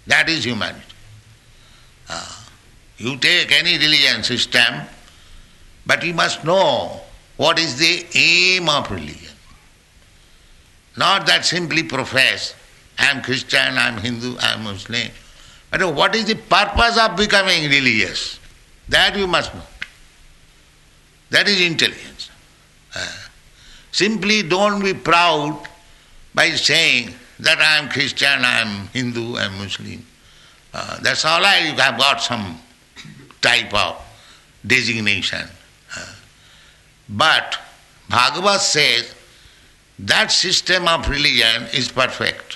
That 0.07 0.29
is 0.29 0.45
humanity. 0.45 0.83
Ah. 2.09 2.49
You 2.99 3.17
take 3.17 3.51
any 3.53 3.79
religion 3.79 4.23
system, 4.23 4.83
but 5.87 6.05
you 6.05 6.15
must 6.15 6.45
know 6.45 7.01
what 7.37 7.59
is 7.59 7.79
the 7.79 8.07
aim 8.15 8.69
of 8.69 8.91
religion. 8.91 9.35
Not 10.97 11.27
that 11.27 11.45
simply 11.45 11.83
profess, 11.83 12.55
I 12.99 13.11
am 13.11 13.23
Christian, 13.23 13.79
I 13.79 13.89
am 13.89 13.99
Hindu, 13.99 14.37
I 14.39 14.55
am 14.55 14.65
Muslim. 14.65 15.09
But 15.71 15.95
what 15.95 16.15
is 16.15 16.27
the 16.27 16.35
purpose 16.35 16.99
of 16.99 17.17
becoming 17.17 17.69
religious? 17.71 18.39
That 18.89 19.17
you 19.17 19.27
must 19.27 19.55
know. 19.55 19.63
That 21.31 21.49
is 21.49 21.61
intelligence. 21.61 22.31
Uh, 22.95 23.07
Simply 23.93 24.43
don't 24.43 24.83
be 24.83 24.95
proud 24.95 25.69
by 26.35 26.49
saying 26.51 27.15
that 27.41 27.59
I 27.59 27.79
am 27.79 27.91
Christian, 27.91 28.43
I 28.43 28.61
am 28.61 28.89
Hindu, 28.89 29.37
I 29.37 29.45
am 29.45 29.59
Muslim. 29.59 30.05
Uh, 30.73 30.99
that's 31.01 31.27
all 31.27 31.45
I 31.45 31.57
have 31.77 31.99
got 31.99 32.23
some 32.23 32.59
type 33.43 33.73
of 33.75 34.03
designation. 34.67 35.47
Uh, 35.95 36.07
but 37.11 37.59
Bhagavad 38.09 38.61
says 38.61 39.15
that 39.99 40.33
system 40.33 40.89
of 40.89 41.09
religion 41.11 41.65
is 41.75 41.91
perfect. 41.91 42.52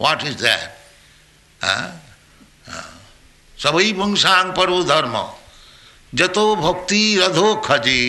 What 0.00 0.24
is 0.26 0.36
that 0.42 0.68
सबई 3.58 3.92
पुंसांग 3.92 4.52
पर 4.54 4.70
धर्म। 4.86 5.16
जतो 6.12 6.44
भक्ति 6.56 7.16
रधो 7.18 7.54
खजी। 7.64 8.04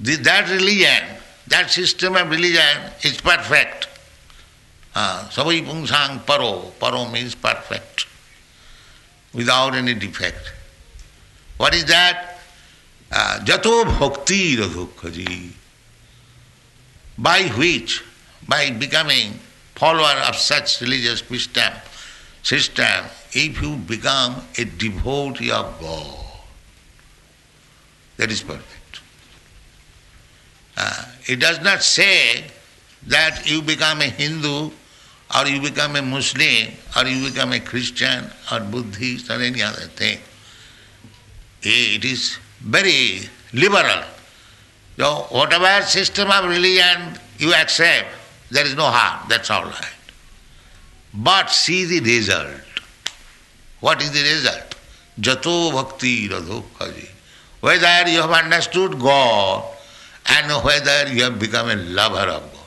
That 0.00 0.48
religion 0.48 1.16
that 1.48 1.68
system 1.70 2.16
of 2.18 2.28
religion 2.30 2.90
is 3.06 3.20
perfect 3.22 3.88
सबई 5.34 5.60
पुंसांग 5.66 6.18
परो 6.28 6.52
परो 6.80 7.04
means 7.08 7.34
perfect 7.42 8.06
without 9.34 9.74
any 9.74 9.94
defect 9.96 10.52
what 11.58 11.74
is 11.74 11.84
that 11.86 12.16
जतो 13.48 13.84
भक्ति 13.84 14.56
रधो 14.60 14.84
खजी। 15.00 15.54
बाई 17.20 17.48
हुई 17.48 17.74
by 18.48 18.70
becoming 18.70 19.38
follower 19.74 20.20
of 20.28 20.36
such 20.36 20.80
religious 20.80 21.20
system, 21.20 21.72
system, 22.42 23.04
if 23.32 23.62
you 23.62 23.76
become 23.76 24.42
a 24.58 24.64
devotee 24.64 25.50
of 25.50 25.80
God, 25.80 26.18
that 28.16 28.30
is 28.30 28.42
perfect. 28.42 29.00
Uh, 30.76 31.04
it 31.26 31.40
does 31.40 31.60
not 31.60 31.82
say 31.82 32.44
that 33.06 33.50
you 33.50 33.62
become 33.62 34.00
a 34.00 34.06
Hindu 34.06 34.70
or 35.36 35.46
you 35.46 35.60
become 35.60 35.96
a 35.96 36.02
Muslim 36.02 36.72
or 36.96 37.06
you 37.06 37.30
become 37.30 37.52
a 37.52 37.60
Christian 37.60 38.30
or 38.50 38.60
Buddhist 38.60 39.30
or 39.30 39.40
any 39.40 39.62
other 39.62 39.86
thing. 39.86 40.18
It 41.62 42.04
is 42.04 42.38
very 42.60 43.28
liberal. 43.52 44.04
So 44.96 45.26
whatever 45.30 45.84
system 45.86 46.30
of 46.30 46.44
religion 46.44 47.18
you 47.38 47.54
accept, 47.54 48.08
there 48.52 48.66
is 48.66 48.76
no 48.76 48.84
harm, 48.84 49.26
that's 49.30 49.48
all 49.48 49.64
right. 49.64 49.94
But 51.14 51.50
see 51.50 51.86
the 51.86 52.00
result. 52.00 52.60
What 53.80 54.02
is 54.02 54.12
the 54.12 54.20
result? 54.20 54.74
Jato 55.18 55.72
bhakti 55.72 56.28
radhokhaji. 56.28 57.08
Whether 57.60 58.10
you 58.10 58.20
have 58.20 58.30
understood 58.30 59.00
God 59.00 59.64
and 60.26 60.64
whether 60.64 61.10
you 61.14 61.22
have 61.22 61.38
become 61.38 61.70
a 61.70 61.76
lover 61.76 62.30
of 62.30 62.52
God, 62.52 62.60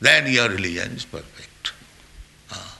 then 0.00 0.32
your 0.32 0.50
religion 0.50 0.92
is 0.92 1.04
perfect. 1.04 1.72
Ah. 2.52 2.78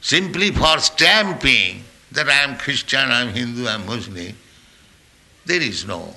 Simply 0.00 0.50
for 0.50 0.78
stamping 0.78 1.84
that 2.10 2.28
I 2.28 2.42
am 2.42 2.56
Christian, 2.56 3.08
I 3.08 3.20
am 3.20 3.28
Hindu, 3.28 3.66
I 3.68 3.74
am 3.74 3.86
Muslim, 3.86 4.34
there 5.46 5.62
is 5.62 5.86
no 5.86 6.16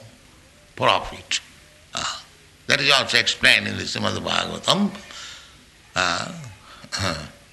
profit. 0.76 1.40
That 2.68 2.80
is 2.82 2.92
also 2.92 3.18
explained 3.18 3.68
in 3.68 3.78
the 3.78 3.84
Srimad 3.84 4.18
Bhagavatam. 4.20 4.92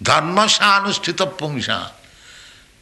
Dharma 0.02 0.46
sanusthita 0.46 1.36
pungsha 1.36 1.80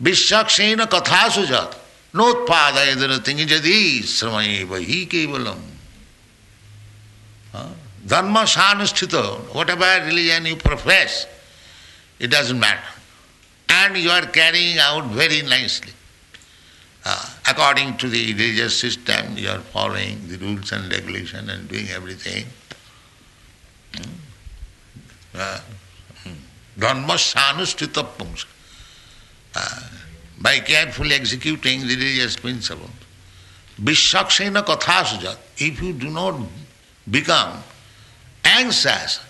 विश्वक्षेन 0.00 0.84
कथा 0.94 1.28
सुजात 1.34 1.70
नोत्पादय 2.14 2.94
नृतिंग 2.98 3.38
जदि 3.48 3.78
श्रमय 4.08 4.62
वही 4.70 5.04
केवलम 5.10 5.62
धर्म 8.12 8.44
सानुष्ठित 8.54 9.14
whatever 9.70 10.04
religion 10.04 10.46
you 10.46 10.54
profess 10.62 11.26
it 12.20 12.30
doesn't 12.30 12.60
matter 12.60 13.74
and 13.74 13.96
you 13.96 14.10
are 14.10 14.26
carrying 14.38 14.78
out 14.80 15.10
very 15.18 15.42
nicely 15.50 15.92
Uh, 17.10 17.26
according 17.48 17.96
to 17.96 18.06
the 18.06 18.34
religious 18.34 18.78
system, 18.78 19.34
you 19.34 19.48
are 19.48 19.60
following 19.60 20.20
the 20.28 20.36
rules 20.36 20.72
and 20.72 20.92
regulation 20.92 21.48
and 21.48 21.66
doing 21.66 21.88
everything. 21.88 22.44
Hmm? 23.96 24.10
Uh, 25.34 25.60
Dharmasyanusthita 26.78 28.04
pumsa. 28.18 28.44
By 30.38 30.58
carefully 30.58 31.14
executing 31.14 31.80
the 31.88 31.96
religious 31.96 32.36
principles. 32.36 32.90
Vishakshena 33.80 34.62
kathasujat. 34.62 35.38
If 35.56 35.80
you 35.80 35.94
do 35.94 36.10
not 36.10 36.38
become 37.10 37.62
anxious 38.44 39.20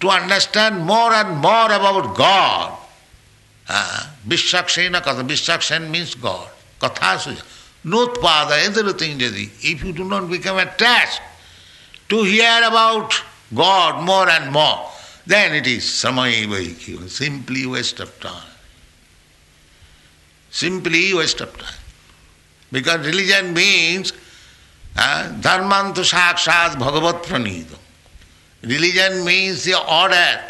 to 0.00 0.10
understand 0.10 0.84
more 0.84 1.14
and 1.14 1.38
more 1.38 1.72
about 1.72 2.14
God, 2.14 2.78
uh, 3.70 4.06
Vishakshena 4.28 5.00
katha. 5.00 5.90
Means 5.90 6.14
God. 6.14 6.50
Kathasujat. 6.80 7.44
Nutpada 7.84 8.66
everything 8.66 9.18
jadi. 9.18 9.48
If 9.62 9.84
you 9.84 9.92
do 9.92 10.04
not 10.04 10.28
become 10.28 10.58
attached 10.58 11.20
to 12.08 12.22
hear 12.24 12.60
about 12.64 13.14
God 13.54 14.04
more 14.04 14.28
and 14.28 14.52
more, 14.52 14.90
then 15.24 15.54
it 15.54 15.66
is 15.66 15.84
samayeva 15.84 17.08
simply 17.08 17.64
waste 17.66 18.00
of 18.00 18.18
time. 18.18 18.50
Simply 20.50 21.14
waste 21.14 21.40
of 21.40 21.56
time. 21.56 21.80
Because 22.72 23.06
religion 23.06 23.54
means 23.54 24.12
uh, 24.96 25.32
dharmantu 25.40 26.02
sakshat 26.02 26.78
bhagavat 26.78 27.22
pranidam. 27.22 27.78
Religion 28.62 29.24
means 29.24 29.62
the 29.62 29.78
order 29.88 30.40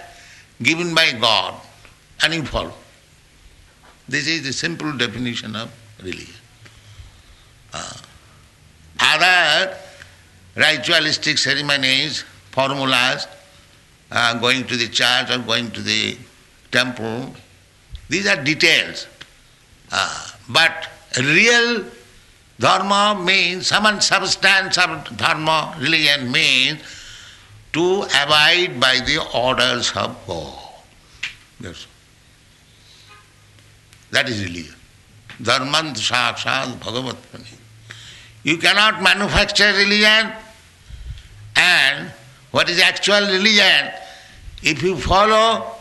given 0.63 0.95
by 0.95 1.13
God 1.13 1.55
and 2.23 2.33
you 2.33 2.45
follow. 2.45 2.73
This 4.09 4.27
is 4.27 4.43
the 4.43 4.53
simple 4.53 4.97
definition 4.97 5.55
of 5.55 5.71
religion. 6.03 6.35
Uh, 7.73 7.93
other 9.01 9.77
ritualistic 10.55 11.39
ceremonies, 11.39 12.25
formulas, 12.51 13.27
uh, 14.11 14.39
going 14.39 14.65
to 14.65 14.77
the 14.77 14.89
church 14.89 15.31
or 15.31 15.39
going 15.39 15.71
to 15.71 15.83
the 15.83 16.17
temple. 16.71 17.35
These 18.09 18.27
are 18.27 18.43
details. 18.43 19.07
Uh, 19.91 20.31
but 20.49 20.89
real 21.19 21.85
dharma 22.59 23.21
means, 23.23 23.67
some 23.67 24.01
substance 24.01 24.79
of 24.79 25.17
dharma, 25.17 25.77
religion 25.79 26.31
means 26.31 26.81
to 27.73 28.03
abide 28.03 28.81
by 28.81 29.01
the 29.05 29.23
orders 29.35 29.93
of 29.93 30.17
God. 30.27 30.59
Yes. 31.61 31.87
That 34.11 34.29
is 34.29 34.43
religion. 34.45 34.76
Dharmant 35.43 35.97
sakshat 35.97 36.81
bhagavat 36.81 37.17
You 38.43 38.59
cannot 38.59 39.03
manufacture 39.03 39.73
religion 39.73 40.33
and 41.57 42.13
what 42.51 42.71
is 42.71 42.81
actual 42.81 43.21
religion? 43.21 43.91
If 44.63 44.83
you 44.83 44.97
follow, 44.97 45.73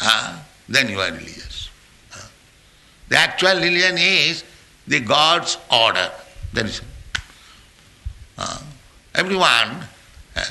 uh, 0.00 0.38
then 0.68 0.88
you 0.88 1.00
are 1.00 1.10
religious. 1.10 1.68
Uh, 2.14 2.18
the 3.08 3.16
actual 3.16 3.56
religion 3.56 3.96
is 3.98 4.44
the 4.86 5.00
God's 5.00 5.58
order. 5.72 6.10
That 6.52 6.66
is, 6.66 6.82
uh, 8.38 8.62
everyone 9.14 9.84
uh, 10.36 10.44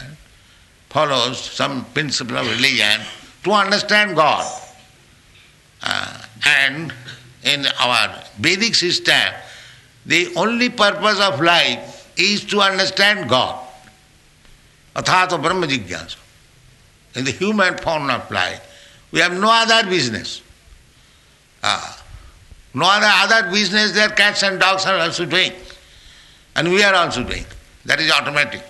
follows 0.89 1.39
some 1.39 1.85
principle 1.93 2.37
of 2.37 2.47
religion 2.47 3.01
to 3.43 3.51
understand 3.51 4.15
God. 4.15 4.45
And 6.45 6.93
in 7.43 7.65
our 7.79 8.23
Vedic 8.39 8.75
system, 8.75 9.33
the 10.05 10.33
only 10.35 10.69
purpose 10.69 11.19
of 11.19 11.41
life 11.41 12.13
is 12.17 12.43
to 12.45 12.61
understand 12.61 13.29
God. 13.29 13.65
Athata 14.95 15.41
Brahma 15.41 15.67
Jigyasa. 15.67 16.17
In 17.15 17.25
the 17.25 17.31
human 17.31 17.77
form 17.77 18.09
of 18.09 18.29
life, 18.29 18.61
we 19.11 19.19
have 19.19 19.33
no 19.39 19.49
other 19.51 19.89
business. 19.89 20.41
Ah, 21.63 22.03
no 22.73 22.85
other, 22.85 23.07
other 23.09 23.51
business 23.51 23.93
that 23.93 24.15
cats 24.15 24.43
and 24.43 24.59
dogs 24.59 24.85
are 24.85 24.97
also 24.97 25.25
doing. 25.25 25.51
And 26.55 26.69
we 26.69 26.83
are 26.83 26.93
also 26.93 27.23
doing. 27.23 27.45
That 27.85 27.99
is 27.99 28.11
automatic. 28.11 28.61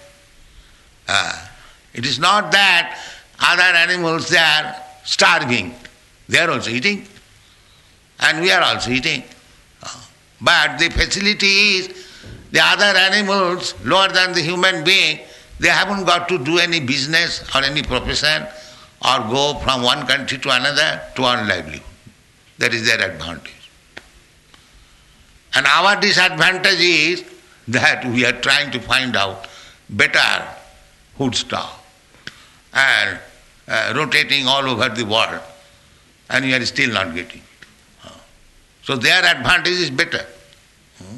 Ah, 1.07 1.51
it 1.93 2.05
is 2.05 2.19
not 2.19 2.51
that 2.51 2.99
other 3.39 3.61
animals 3.61 4.29
they 4.29 4.37
are 4.37 4.75
starving. 5.03 5.73
They 6.27 6.39
are 6.39 6.51
also 6.51 6.69
eating 6.69 7.07
and 8.21 8.41
we 8.41 8.51
are 8.51 8.61
also 8.61 8.91
eating 8.91 9.23
uh, 9.83 10.01
but 10.41 10.77
the 10.77 10.89
facility 10.89 11.47
is 11.77 12.07
the 12.51 12.59
other 12.61 12.97
animals 12.97 13.73
lower 13.85 14.09
than 14.09 14.33
the 14.33 14.41
human 14.41 14.83
being 14.83 15.19
they 15.59 15.67
haven't 15.67 16.05
got 16.05 16.27
to 16.29 16.37
do 16.43 16.57
any 16.57 16.79
business 16.79 17.43
or 17.53 17.63
any 17.63 17.83
profession 17.83 18.47
or 19.03 19.19
go 19.29 19.59
from 19.59 19.81
one 19.83 20.05
country 20.07 20.37
to 20.37 20.49
another 20.49 21.01
to 21.15 21.25
earn 21.25 21.47
livelihood. 21.47 21.83
That 22.57 22.73
is 22.73 22.85
their 22.85 23.11
advantage. 23.11 23.53
And 25.55 25.65
our 25.65 25.99
disadvantage 25.99 26.79
is 26.79 27.25
that 27.67 28.05
we 28.05 28.25
are 28.25 28.33
trying 28.33 28.71
to 28.71 28.79
find 28.79 29.15
out 29.15 29.47
better 29.89 30.47
food 31.17 31.35
stuff 31.35 31.75
and 32.73 33.19
uh, 33.67 33.93
rotating 33.95 34.47
all 34.47 34.67
over 34.69 34.89
the 34.89 35.03
world 35.03 35.41
and 36.29 36.45
we 36.45 36.53
are 36.53 36.65
still 36.65 36.91
not 36.91 37.13
getting. 37.13 37.41
So 38.89 38.95
their 38.95 39.23
advantage 39.23 39.73
is 39.73 39.91
better. 39.91 40.25
Hmm? 40.97 41.17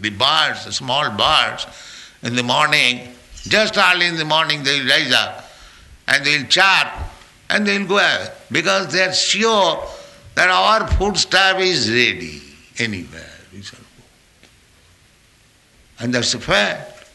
The 0.00 0.10
birds, 0.10 0.64
the 0.64 0.72
small 0.72 1.08
birds, 1.10 1.68
in 2.24 2.34
the 2.34 2.42
morning, 2.42 3.14
just 3.44 3.78
early 3.78 4.06
in 4.06 4.16
the 4.16 4.24
morning 4.24 4.64
they 4.64 4.80
will 4.80 4.88
rise 4.88 5.12
up 5.12 5.48
and 6.08 6.26
they 6.26 6.38
will 6.38 6.48
chirp 6.48 6.88
and 7.48 7.64
they 7.64 7.78
will 7.78 7.86
go 7.86 7.98
away 7.98 8.26
because 8.50 8.92
they 8.92 9.04
are 9.04 9.12
sure 9.12 9.86
that 10.34 10.50
our 10.50 10.88
food 10.94 11.16
stuff 11.16 11.60
is 11.60 11.88
ready 11.88 12.42
anywhere. 12.80 13.30
We 13.52 13.62
shall 13.62 13.78
go. 13.78 13.84
And 16.00 16.12
that's 16.12 16.34
a 16.34 16.40
fact. 16.40 17.08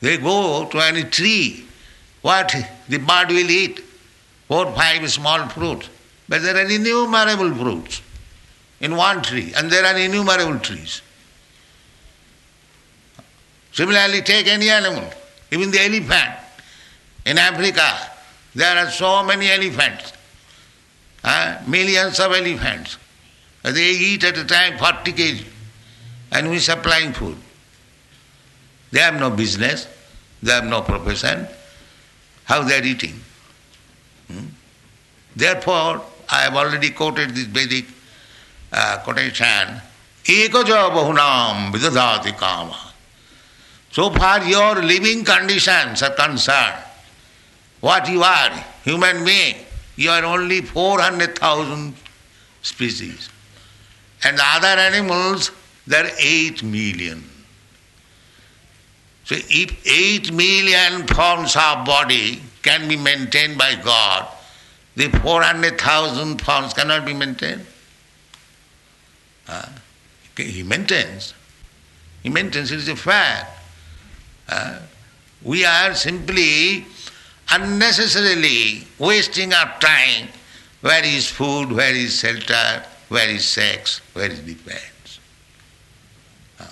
They 0.00 0.16
go 0.16 0.66
to 0.68 0.78
any 0.80 1.04
tree. 1.04 1.64
What 2.22 2.52
the 2.88 2.98
bird 2.98 3.28
will 3.28 3.50
eat? 3.52 3.78
Four, 4.48 4.72
five 4.72 5.08
small 5.12 5.48
fruits. 5.50 5.88
But 6.28 6.42
there 6.42 6.56
are 6.56 6.68
innumerable 6.68 7.54
fruits 7.54 8.00
in 8.84 8.94
one 8.96 9.22
tree, 9.22 9.50
and 9.56 9.70
there 9.70 9.86
are 9.86 9.96
innumerable 9.96 10.58
trees. 10.58 11.00
Similarly, 13.72 14.20
take 14.20 14.46
any 14.46 14.68
animal, 14.68 15.10
even 15.50 15.70
the 15.70 15.80
elephant. 15.80 16.34
In 17.24 17.38
Africa, 17.38 18.10
there 18.54 18.76
are 18.76 18.90
so 18.90 19.24
many 19.24 19.50
elephants, 19.50 20.12
uh, 21.24 21.62
millions 21.66 22.20
of 22.20 22.32
elephants. 22.32 22.98
They 23.62 23.90
eat 23.92 24.22
at 24.22 24.36
a 24.36 24.44
time 24.44 24.76
40 24.76 25.12
kg, 25.14 25.44
and 26.32 26.50
we 26.50 26.58
supplying 26.58 27.14
food. 27.14 27.38
They 28.92 29.00
have 29.00 29.18
no 29.18 29.30
business, 29.30 29.88
they 30.42 30.52
have 30.52 30.66
no 30.66 30.82
profession. 30.82 31.48
How 32.44 32.62
they 32.62 32.78
are 32.78 32.84
eating? 32.84 33.18
Hmm? 34.28 34.48
Therefore, 35.34 36.02
I 36.30 36.42
have 36.42 36.54
already 36.54 36.90
quoted 36.90 37.30
this 37.30 37.44
Vedic 37.46 37.86
quotation, 39.02 39.80
Ekaja 40.24 40.90
bahunam 40.90 41.72
vidadati 41.72 42.36
kama. 42.36 42.76
So 43.90 44.10
far 44.10 44.42
your 44.44 44.82
living 44.82 45.24
conditions 45.24 46.02
are 46.02 46.14
concerned, 46.14 46.82
what 47.80 48.08
you 48.08 48.22
are, 48.22 48.50
human 48.84 49.24
being, 49.24 49.56
you 49.96 50.10
are 50.10 50.24
only 50.24 50.62
400,000 50.62 51.94
species. 52.62 53.28
And 54.24 54.38
the 54.38 54.42
other 54.44 54.66
animals, 54.66 55.50
there 55.86 56.06
are 56.06 56.10
8 56.18 56.62
million. 56.64 57.22
So 59.24 59.36
if 59.38 59.86
8 59.86 60.32
million 60.32 61.06
forms 61.06 61.54
of 61.54 61.84
body 61.86 62.42
can 62.62 62.88
be 62.88 62.96
maintained 62.96 63.56
by 63.58 63.76
God, 63.76 64.26
the 64.96 65.10
400,000 65.10 66.40
forms 66.40 66.72
cannot 66.72 67.04
be 67.04 67.14
maintained. 67.14 67.66
Uh, 69.48 69.68
he 70.36 70.62
maintains. 70.62 71.34
He 72.22 72.28
maintains, 72.28 72.72
it 72.72 72.78
is 72.78 72.88
a 72.88 72.96
fact. 72.96 73.50
Uh, 74.48 74.78
we 75.42 75.64
are 75.64 75.94
simply 75.94 76.86
unnecessarily 77.50 78.86
wasting 78.98 79.52
our 79.52 79.78
time. 79.78 80.28
Where 80.80 81.04
is 81.04 81.28
food? 81.28 81.72
Where 81.72 81.94
is 81.94 82.18
shelter? 82.18 82.84
Where 83.08 83.28
is 83.28 83.44
sex? 83.44 84.00
Where 84.12 84.30
is 84.30 84.40
defense? 84.40 85.18
Uh, 86.58 86.64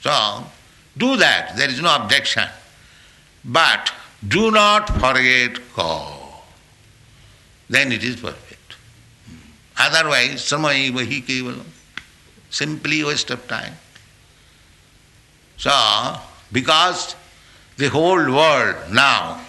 so, 0.00 0.46
do 0.96 1.16
that, 1.16 1.56
there 1.56 1.68
is 1.68 1.80
no 1.80 1.94
objection. 1.96 2.48
But 3.44 3.92
do 4.26 4.50
not 4.50 4.88
forget 4.88 5.58
God. 5.74 6.18
Then 7.68 7.92
it 7.92 8.04
is 8.04 8.16
perfect. 8.16 8.49
Otherwise, 9.80 10.42
samai 10.42 10.90
vahi 10.90 11.24
kevalam. 11.24 11.64
Simply 12.50 13.02
waste 13.02 13.30
of 13.30 13.46
time. 13.48 13.74
So, 15.56 15.70
because 16.52 17.16
the 17.76 17.88
whole 17.88 18.32
world 18.34 18.76
now 18.92 19.40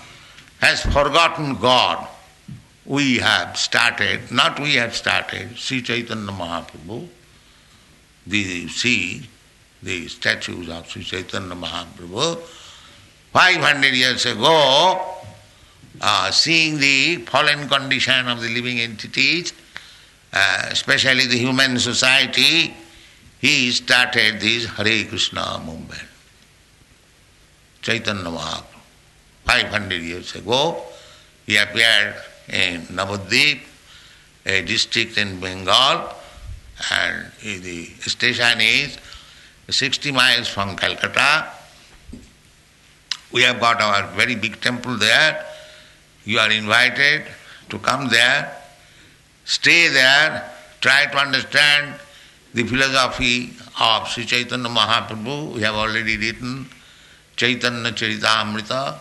has 0.59 0.83
forgotten 0.83 1.55
God, 1.55 2.07
we 2.85 3.17
have 3.17 3.57
started, 3.57 4.31
not 4.31 4.59
we 4.59 4.75
have 4.75 4.95
started, 4.95 5.57
Sri 5.57 5.81
Chaitanya 5.81 6.31
Mahaprabhu, 6.31 7.07
the 8.25 8.67
see 8.67 9.27
the 9.83 10.07
statues 10.07 10.69
of 10.69 10.87
Sri 10.87 11.03
Chaitanya 11.03 11.55
Mahaprabhu, 11.55 12.39
500 13.33 13.93
years 13.93 14.25
ago, 14.25 15.01
uh, 15.99 16.31
seeing 16.31 16.77
the 16.77 17.17
fallen 17.25 17.67
condition 17.67 18.27
of 18.27 18.41
the 18.41 18.49
living 18.49 18.79
entities, 18.79 19.53
uh, 20.33 20.67
especially 20.69 21.27
the 21.27 21.37
human 21.37 21.77
society, 21.79 22.73
he 23.39 23.71
started 23.71 24.39
this 24.39 24.65
Hare 24.65 25.05
Krishna 25.05 25.59
movement. 25.65 26.07
Chaitanya 27.81 28.23
Mahaprabhu. 28.23 28.71
500 29.45 30.01
years 30.01 30.35
ago, 30.35 30.81
he 31.45 31.57
appeared 31.57 32.15
in 32.47 32.81
Navadvip, 32.83 33.59
a 34.45 34.61
district 34.61 35.17
in 35.17 35.39
Bengal, 35.39 36.09
and 36.91 37.31
the 37.41 37.85
station 38.07 38.61
is 38.61 38.97
60 39.69 40.11
miles 40.11 40.47
from 40.47 40.75
Calcutta. 40.75 41.47
We 43.31 43.43
have 43.43 43.59
got 43.59 43.81
our 43.81 44.07
very 44.15 44.35
big 44.35 44.61
temple 44.61 44.97
there. 44.97 45.45
You 46.25 46.39
are 46.39 46.51
invited 46.51 47.23
to 47.69 47.79
come 47.79 48.09
there, 48.09 48.55
stay 49.51 49.89
there, 49.89 50.49
try 50.79 51.05
to 51.07 51.17
understand 51.17 51.99
the 52.53 52.63
philosophy 52.63 53.51
of 53.79 54.07
Sri 54.07 54.25
Chaitanya 54.25 54.69
Mahaprabhu. 54.69 55.55
We 55.55 55.61
have 55.61 55.75
already 55.75 56.15
written 56.17 56.67
Chaitanya 57.35 57.91
Charitamrita, 57.91 58.97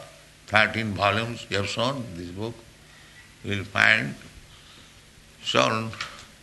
13 0.48 0.92
volumes, 0.94 1.46
you 1.48 1.58
have 1.58 1.68
shown 1.68 2.04
this 2.16 2.30
book. 2.30 2.54
You 3.44 3.58
will 3.58 3.64
find 3.64 4.14
shown. 5.42 5.92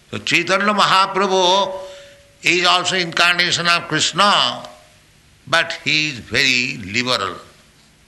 So 0.10 0.20
Chaitanya 0.20 0.74
Mahaprabhu 0.74 1.78
is 2.44 2.66
also 2.66 2.96
incarnation 2.96 3.68
of 3.68 3.90
Krishna, 3.90 4.64
but 5.48 5.74
he 5.84 6.10
is 6.12 6.20
very 6.20 6.78
liberal. 6.94 7.36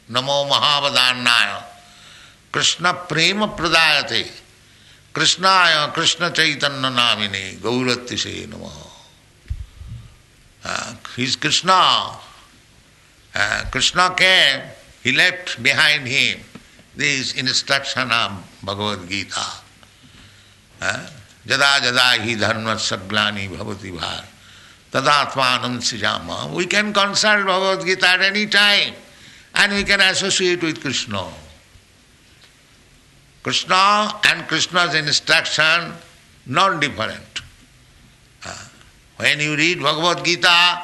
Namo 0.09 0.49
Mahavadannaya. 0.49 1.63
Krishna 2.53 2.93
prema 2.93 3.49
pradayate. 3.49 4.31
Krishna 5.15 5.53
Krishna 5.95 6.29
Chaitanya 6.29 6.89
nominee 6.89 7.45
गौरतिशे 7.63 8.33
नम। 8.49 8.65
His 11.17 11.35
Krishna 11.43 11.79
Krishna 13.73 14.07
के 14.21 14.35
he 15.05 15.11
left 15.17 15.59
behind 15.61 16.07
him 16.07 16.39
this 16.99 17.35
instruction 17.37 18.11
of 18.11 18.65
Bhagavadgita 18.65 19.45
जदा 21.47 21.77
जदा 21.79 22.09
ही 22.11 22.35
धर्म 22.35 22.75
सज्ञानी 22.77 23.47
भवती 23.47 23.91
भार 23.91 24.27
तदात्मा 24.93 25.47
अनुसिजाम 25.55 26.31
we 26.55 26.65
can 26.73 26.91
consult 26.91 27.45
Bhagavadgita 27.47 28.13
at 28.13 28.21
any 28.31 28.45
time 28.55 28.93
and 29.57 29.73
we 29.73 29.83
can 29.83 30.01
associate 30.01 30.63
with 30.63 30.81
Krishna 30.83 31.21
Krishna 33.43 34.11
and 34.25 34.47
Krishna's 34.47 34.95
instruction 34.95 35.93
non-different. 36.45 37.41
Uh, 38.45 38.65
when 39.17 39.39
you 39.39 39.55
read 39.55 39.79
Bhagavad 39.79 40.25
Gita, 40.25 40.81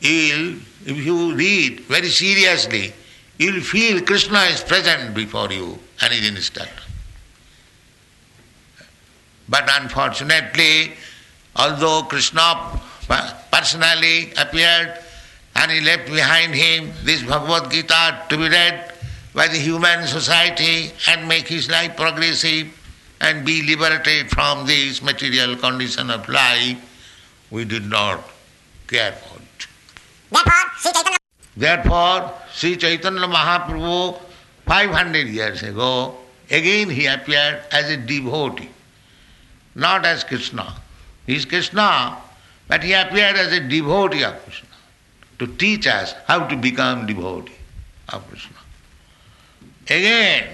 you 0.00 0.36
will, 0.36 0.92
if 0.92 1.04
you 1.04 1.34
read 1.34 1.80
very 1.80 2.08
seriously, 2.08 2.92
you 3.38 3.52
will 3.52 3.60
feel 3.60 4.02
Krishna 4.02 4.40
is 4.44 4.62
present 4.62 5.14
before 5.14 5.50
you 5.50 5.78
and 6.02 6.12
is 6.12 6.28
instructor. 6.28 6.82
But 9.48 9.68
unfortunately, 9.80 10.92
although 11.56 12.02
Krishna 12.02 12.80
personally 13.50 14.32
appeared 14.36 14.98
and 15.56 15.70
he 15.70 15.80
left 15.80 16.06
behind 16.06 16.54
him 16.54 16.92
this 17.02 17.22
Bhagavad 17.22 17.70
Gita 17.70 18.24
to 18.28 18.36
be 18.36 18.48
read 18.48 18.89
by 19.34 19.48
the 19.48 19.58
human 19.58 20.06
society 20.06 20.92
and 21.08 21.28
make 21.28 21.46
his 21.48 21.70
life 21.70 21.96
progressive 21.96 22.68
and 23.20 23.44
be 23.44 23.62
liberated 23.62 24.30
from 24.30 24.66
this 24.66 25.02
material 25.02 25.56
condition 25.56 26.10
of 26.10 26.28
life, 26.28 26.78
we 27.50 27.64
did 27.64 27.84
not 27.84 28.22
care 28.88 29.12
for 29.12 29.38
it. 29.38 29.66
Therefore, 31.56 32.32
Sri 32.52 32.76
Chaitanya 32.76 33.26
Mahaprabhu, 33.26 34.18
500 34.66 35.26
years 35.28 35.62
ago, 35.62 36.16
again 36.50 36.88
he 36.88 37.06
appeared 37.06 37.60
as 37.70 37.90
a 37.90 37.96
devotee 37.96 38.70
not 39.74 40.04
as 40.04 40.24
Krishna. 40.24 40.74
He 41.26 41.36
is 41.36 41.44
Krishna, 41.44 42.18
but 42.68 42.82
he 42.82 42.92
appeared 42.92 43.36
as 43.36 43.52
a 43.52 43.60
devotee 43.60 44.24
of 44.24 44.42
Krishna. 44.44 44.68
to 45.38 45.46
teach 45.46 45.86
us 45.86 46.14
how 46.26 46.46
to 46.48 46.56
become 46.56 47.06
devotee 47.06 47.54
of 48.10 48.26
Krishna. 48.28 48.59
Again, 49.88 50.48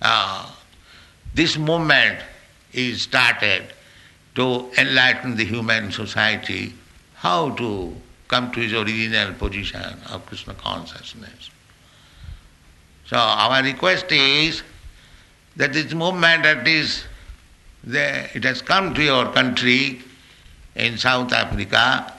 uh, 0.00 0.50
this 1.34 1.58
movement 1.58 2.20
is 2.72 3.02
started 3.02 3.72
to 4.34 4.70
enlighten 4.78 5.36
the 5.36 5.44
human 5.44 5.92
society 5.92 6.74
how 7.14 7.50
to 7.50 7.94
come 8.28 8.50
to 8.52 8.60
his 8.60 8.72
original 8.72 9.32
position 9.34 10.00
of 10.10 10.24
Krishna 10.26 10.54
consciousness. 10.54 11.50
So 13.06 13.16
our 13.16 13.62
request 13.62 14.10
is 14.10 14.62
that 15.56 15.72
this 15.72 15.92
movement 15.92 16.42
that 16.42 16.66
is 16.66 17.04
there, 17.84 18.30
it 18.34 18.44
has 18.44 18.62
come 18.62 18.94
to 18.94 19.02
your 19.02 19.30
country 19.32 20.00
in 20.74 20.98
South 20.98 21.32
Africa 21.32 22.12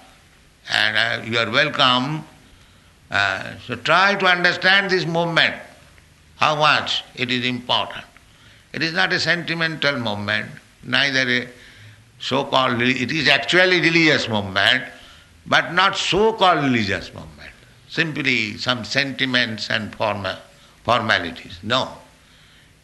and 0.72 0.98
uh, 0.98 1.26
you 1.26 1.38
are 1.38 1.50
welcome. 1.50 2.24
Uh, 3.12 3.54
so 3.66 3.76
try 3.76 4.16
to 4.16 4.26
understand 4.26 4.90
this 4.90 5.06
movement, 5.06 5.56
how 6.38 6.56
much 6.56 7.04
it 7.16 7.32
is 7.32 7.46
important. 7.46 8.06
It 8.74 8.84
is 8.84 8.94
not 8.94 9.14
a 9.14 9.20
sentimental 9.20 9.98
movement, 9.98 10.50
neither 10.84 11.30
a 11.30 11.48
so-called, 12.20 12.82
it 12.82 13.12
is 13.12 13.28
actually 13.28 13.80
religious 13.82 14.28
movement, 14.28 14.84
but 15.46 15.74
not 15.74 15.98
so-called 15.98 16.64
religious 16.64 17.14
movement. 17.14 17.52
Simply 17.88 18.58
some 18.58 18.84
sentiments 18.84 19.70
and 19.70 19.96
formal, 19.96 20.36
formalities. 20.84 21.60
No. 21.64 21.90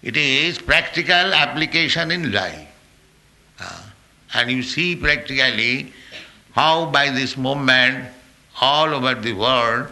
It 0.02 0.16
is 0.18 0.58
practical 0.58 1.34
application 1.34 2.12
in 2.12 2.32
life. 2.32 2.68
Uh, 3.60 3.82
and 4.34 4.49
you 4.49 4.64
see 4.64 4.95
practically 4.95 5.93
how 6.54 6.86
by 6.86 7.10
this 7.10 7.38
movement 7.38 8.08
all 8.60 8.93
over 8.93 9.16
the 9.16 9.34
world 9.34 9.91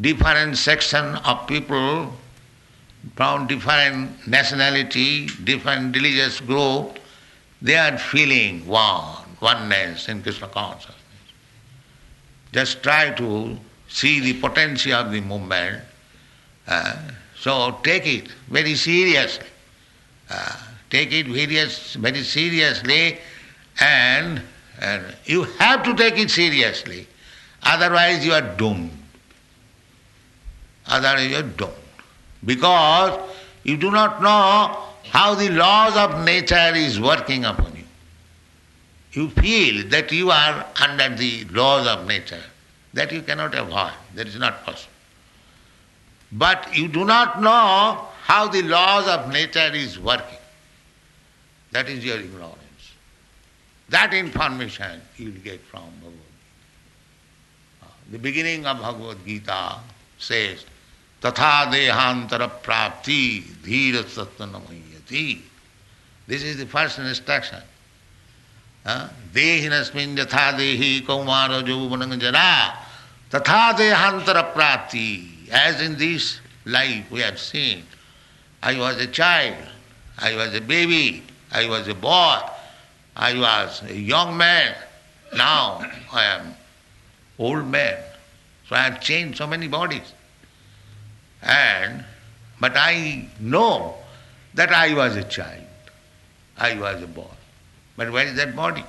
different 0.00 0.56
section 0.56 1.16
of 1.16 1.46
people 1.46 2.12
from 3.14 3.46
different 3.46 4.26
nationality, 4.26 5.26
different 5.44 5.94
religious 5.94 6.40
group, 6.40 6.98
they 7.62 7.76
are 7.76 7.96
feeling 7.96 8.66
one, 8.66 9.24
oneness 9.40 10.08
in 10.08 10.22
Krishna 10.22 10.48
consciousness. 10.48 10.96
Just 12.52 12.82
try 12.82 13.10
to 13.12 13.56
see 13.88 14.20
the 14.20 14.34
potential 14.40 14.94
of 14.94 15.12
the 15.12 15.20
movement. 15.20 15.82
Uh, 16.66 16.96
so 17.38 17.78
take 17.82 18.06
it 18.06 18.28
very 18.48 18.74
seriously. 18.74 19.46
Uh, 20.28 20.56
take 20.90 21.12
it 21.12 21.26
very, 21.26 21.66
very 22.00 22.22
seriously 22.22 23.18
and, 23.80 24.42
and 24.80 25.04
you 25.24 25.44
have 25.44 25.82
to 25.84 25.94
take 25.94 26.18
it 26.18 26.30
seriously. 26.30 27.06
Otherwise 27.62 28.24
you 28.24 28.32
are 28.32 28.56
doomed. 28.56 28.90
Otherwise 30.86 31.30
you 31.30 31.36
are 31.36 31.42
doomed. 31.42 31.72
Because 32.46 33.18
you 33.64 33.76
do 33.76 33.90
not 33.90 34.22
know 34.22 34.78
how 35.10 35.34
the 35.34 35.50
laws 35.50 35.96
of 35.96 36.24
nature 36.24 36.72
is 36.74 36.98
working 36.98 37.44
upon 37.44 37.76
you. 37.76 37.84
You 39.12 39.30
feel 39.30 39.88
that 39.88 40.12
you 40.12 40.30
are 40.30 40.66
under 40.80 41.14
the 41.14 41.44
laws 41.46 41.86
of 41.86 42.06
nature. 42.06 42.42
That 42.94 43.12
you 43.12 43.22
cannot 43.22 43.54
avoid. 43.54 43.92
That 44.14 44.28
is 44.28 44.38
not 44.38 44.64
possible. 44.64 44.92
But 46.32 46.76
you 46.76 46.88
do 46.88 47.04
not 47.04 47.40
know 47.42 48.06
how 48.22 48.48
the 48.48 48.62
laws 48.62 49.08
of 49.08 49.32
nature 49.32 49.70
is 49.72 49.98
working. 49.98 50.38
That 51.72 51.88
is 51.88 52.04
your 52.04 52.18
ignorance. 52.18 52.56
That 53.88 54.14
information 54.14 55.00
you 55.16 55.32
will 55.32 55.40
get 55.40 55.60
from 55.62 55.84
Bhagavad 56.00 56.18
Gita. 57.80 57.92
The 58.12 58.18
beginning 58.18 58.66
of 58.66 58.80
Bhagavad 58.80 59.24
Gita 59.24 59.76
says, 60.18 60.64
Tatha 61.26 61.68
dehantara 61.72 62.48
prapti 62.62 63.42
dhira 63.42 64.04
satanamayati. 64.04 65.40
This 66.28 66.44
is 66.44 66.56
the 66.58 66.66
first 66.66 67.00
instruction. 67.00 67.60
Dehinasmin 68.86 70.16
yatha 70.16 70.56
dehi 70.56 71.04
kaumara 71.04 71.66
jana 72.20 72.78
tatha 73.28 73.74
dehantara 73.76 74.52
prapti. 74.52 75.50
As 75.50 75.80
in 75.80 75.96
this 75.96 76.38
life 76.64 77.10
we 77.10 77.22
have 77.22 77.40
seen, 77.40 77.82
I 78.62 78.78
was 78.78 78.96
a 78.98 79.08
child, 79.08 79.56
I 80.18 80.36
was 80.36 80.54
a 80.54 80.60
baby, 80.60 81.24
I 81.50 81.68
was 81.68 81.88
a 81.88 81.94
boy, 81.94 82.38
I 83.16 83.36
was 83.36 83.82
a 83.82 83.96
young 83.96 84.36
man, 84.36 84.76
now 85.34 85.84
I 86.12 86.24
am 86.24 86.54
old 87.36 87.66
man. 87.66 87.96
So 88.68 88.76
I 88.76 88.82
have 88.82 89.00
changed 89.00 89.38
so 89.38 89.48
many 89.48 89.66
bodies. 89.66 90.12
And 91.46 92.04
but 92.58 92.72
I 92.76 93.28
know 93.38 93.94
that 94.54 94.72
I 94.72 94.94
was 94.94 95.16
a 95.16 95.22
child. 95.22 95.62
I 96.58 96.78
was 96.78 97.02
a 97.02 97.06
boy. 97.06 97.30
But 97.96 98.10
where 98.10 98.26
is 98.26 98.34
that 98.36 98.56
body? 98.56 98.84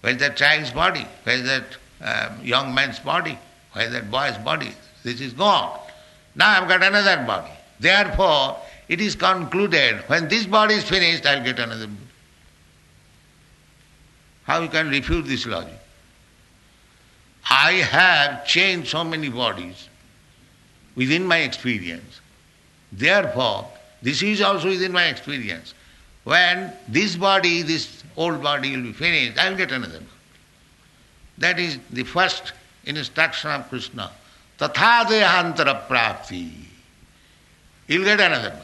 Where 0.00 0.12
is 0.12 0.18
that 0.18 0.36
child's 0.36 0.70
body? 0.70 1.06
Where 1.24 1.36
is 1.36 1.44
that 1.44 1.64
um, 2.02 2.44
young 2.44 2.74
man's 2.74 2.98
body? 2.98 3.38
Where 3.72 3.86
is 3.86 3.92
that 3.92 4.10
boy's 4.10 4.36
body? 4.38 4.72
This 5.04 5.20
is 5.20 5.32
gone. 5.32 5.78
Now 6.34 6.60
I've 6.60 6.68
got 6.68 6.82
another 6.82 7.24
body. 7.24 7.52
Therefore, 7.78 8.56
it 8.88 9.00
is 9.00 9.14
concluded 9.14 10.02
when 10.08 10.28
this 10.28 10.46
body 10.46 10.74
is 10.74 10.84
finished, 10.84 11.24
I'll 11.24 11.44
get 11.44 11.58
another 11.58 11.86
body. 11.86 11.98
How 14.44 14.62
you 14.62 14.68
can 14.68 14.88
refute 14.88 15.26
this 15.26 15.46
logic? 15.46 15.78
I 17.48 17.72
have 17.72 18.46
changed 18.46 18.88
so 18.88 19.04
many 19.04 19.28
bodies 19.28 19.89
within 20.96 21.26
my 21.26 21.38
experience. 21.38 22.20
Therefore, 22.92 23.68
this 24.02 24.22
is 24.22 24.40
also 24.40 24.68
within 24.68 24.92
my 24.92 25.06
experience. 25.06 25.74
When 26.24 26.72
this 26.88 27.16
body, 27.16 27.62
this 27.62 28.02
old 28.16 28.42
body 28.42 28.76
will 28.76 28.84
be 28.84 28.92
finished, 28.92 29.38
I 29.38 29.48
will 29.48 29.56
get 29.56 29.72
another 29.72 29.98
body. 29.98 30.06
That 31.38 31.58
is 31.58 31.78
the 31.90 32.04
first 32.04 32.52
instruction 32.84 33.50
of 33.50 33.68
Krishna. 33.68 34.10
Tatha 34.58 35.06
dehantara 35.06 35.86
prapti. 35.86 36.50
You'll 37.88 38.04
get 38.04 38.20
another 38.20 38.50
body. 38.50 38.62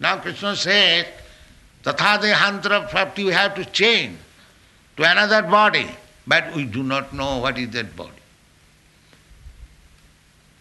Now 0.00 0.18
Krishna 0.18 0.56
says, 0.56 1.06
Tatha 1.84 2.18
dehantara 2.18 2.88
prapti, 2.88 3.24
we 3.24 3.32
have 3.32 3.54
to 3.54 3.64
change 3.66 4.18
to 4.96 5.10
another 5.10 5.42
body, 5.42 5.88
but 6.26 6.54
we 6.54 6.64
do 6.64 6.82
not 6.82 7.12
know 7.12 7.38
what 7.38 7.58
is 7.58 7.70
that 7.70 7.94
body. 7.94 8.10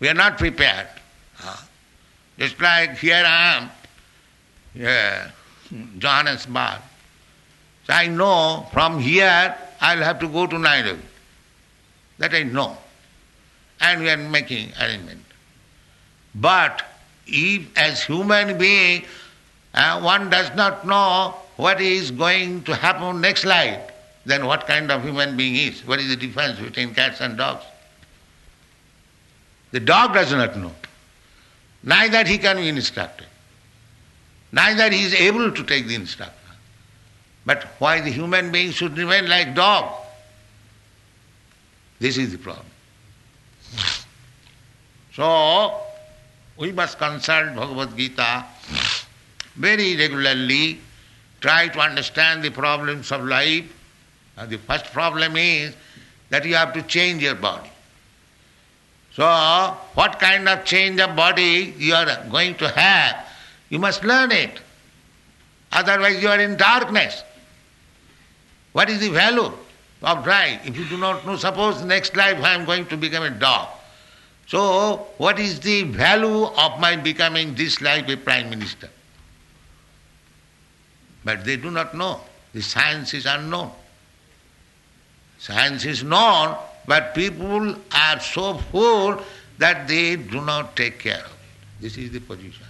We 0.01 0.09
are 0.09 0.15
not 0.15 0.39
prepared. 0.39 0.87
Just 2.39 2.59
like 2.59 2.97
here 2.97 3.23
I 3.23 3.57
am, 3.57 3.69
yeah, 4.73 5.29
Johannesburg. 5.99 6.81
So 7.85 7.93
I 7.93 8.07
know 8.07 8.67
from 8.73 8.99
here 8.99 9.55
I'll 9.79 9.99
have 9.99 10.19
to 10.21 10.27
go 10.27 10.47
to 10.47 10.57
Nairobi. 10.57 11.03
That 12.17 12.33
I 12.33 12.41
know. 12.43 12.77
And 13.79 14.01
we 14.01 14.09
are 14.09 14.17
making 14.17 14.71
arrangement. 14.81 15.23
But 16.33 16.83
if 17.27 17.77
as 17.77 18.03
human 18.03 18.57
being 18.57 19.05
uh, 19.75 20.01
one 20.01 20.31
does 20.31 20.49
not 20.55 20.85
know 20.85 21.35
what 21.57 21.79
is 21.79 22.09
going 22.09 22.63
to 22.63 22.75
happen 22.75 23.21
next 23.21 23.45
life, 23.45 23.91
then 24.25 24.47
what 24.47 24.65
kind 24.65 24.91
of 24.91 25.03
human 25.03 25.37
being 25.37 25.55
is? 25.55 25.85
What 25.85 25.99
is 25.99 26.09
the 26.09 26.15
difference 26.15 26.59
between 26.59 26.95
cats 26.95 27.21
and 27.21 27.37
dogs? 27.37 27.65
The 29.71 29.79
dog 29.79 30.13
does 30.13 30.31
not 30.31 30.57
know. 30.57 30.71
Neither 31.83 32.23
he 32.25 32.37
can 32.37 32.57
be 32.57 32.67
instructed. 32.67 33.27
Neither 34.51 34.89
he 34.89 35.03
is 35.03 35.13
able 35.13 35.51
to 35.51 35.63
take 35.63 35.87
the 35.87 35.95
instruction. 35.95 36.35
But 37.45 37.63
why 37.79 38.01
the 38.01 38.11
human 38.11 38.51
being 38.51 38.71
should 38.71 38.97
remain 38.97 39.27
like 39.27 39.55
dog? 39.55 39.93
This 41.99 42.17
is 42.17 42.31
the 42.31 42.37
problem. 42.37 42.65
So, 45.13 45.81
we 46.57 46.71
must 46.71 46.97
consult 46.97 47.55
Bhagavad 47.55 47.97
Gita 47.97 48.45
very 49.55 49.97
regularly, 49.97 50.79
try 51.39 51.67
to 51.67 51.79
understand 51.79 52.43
the 52.43 52.51
problems 52.51 53.11
of 53.11 53.25
life. 53.25 53.65
And 54.37 54.49
the 54.49 54.57
first 54.59 54.85
problem 54.85 55.35
is 55.35 55.75
that 56.29 56.45
you 56.45 56.55
have 56.55 56.73
to 56.73 56.81
change 56.83 57.23
your 57.23 57.35
body. 57.35 57.70
So, 59.13 59.25
what 59.93 60.19
kind 60.19 60.47
of 60.47 60.63
change 60.63 60.99
of 61.01 61.15
body 61.15 61.73
you 61.77 61.93
are 61.93 62.25
going 62.29 62.55
to 62.55 62.69
have, 62.69 63.27
you 63.69 63.77
must 63.77 64.03
learn 64.05 64.31
it. 64.31 64.61
Otherwise, 65.71 66.21
you 66.21 66.29
are 66.29 66.39
in 66.39 66.55
darkness. 66.55 67.23
What 68.71 68.89
is 68.89 69.01
the 69.01 69.09
value 69.09 69.51
of 70.01 70.27
life? 70.27 70.61
If 70.65 70.77
you 70.77 70.85
do 70.85 70.97
not 70.97 71.25
know, 71.25 71.35
suppose 71.35 71.83
next 71.83 72.15
life 72.15 72.41
I 72.41 72.53
am 72.53 72.65
going 72.65 72.85
to 72.87 72.97
become 72.97 73.23
a 73.23 73.29
dog. 73.29 73.67
So, 74.47 75.07
what 75.17 75.39
is 75.39 75.59
the 75.59 75.83
value 75.83 76.45
of 76.45 76.79
my 76.79 76.95
becoming 76.95 77.53
this 77.55 77.81
life 77.81 78.07
a 78.07 78.15
prime 78.15 78.49
minister? 78.49 78.89
But 81.23 81.43
they 81.43 81.57
do 81.57 81.69
not 81.69 81.93
know. 81.95 82.21
The 82.53 82.61
science 82.61 83.13
is 83.13 83.25
unknown. 83.25 83.71
Science 85.37 85.85
is 85.85 86.03
known 86.03 86.57
but 86.87 87.13
people 87.13 87.75
are 87.95 88.19
so 88.19 88.59
poor 88.71 89.21
that 89.57 89.87
they 89.87 90.15
do 90.15 90.41
not 90.41 90.75
take 90.75 90.99
care 90.99 91.19
of 91.19 91.31
it. 91.31 91.81
This 91.81 91.97
is 91.97 92.11
the 92.11 92.19
position. 92.19 92.65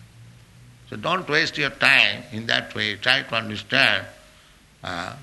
So 0.89 0.97
don't 0.97 1.28
waste 1.30 1.57
your 1.57 1.70
time 1.70 2.24
in 2.32 2.45
that 2.47 2.76
way. 2.76 2.95
Try 2.95 3.24
to 3.24 3.36
understand 3.36 4.05
uh, 4.84 5.14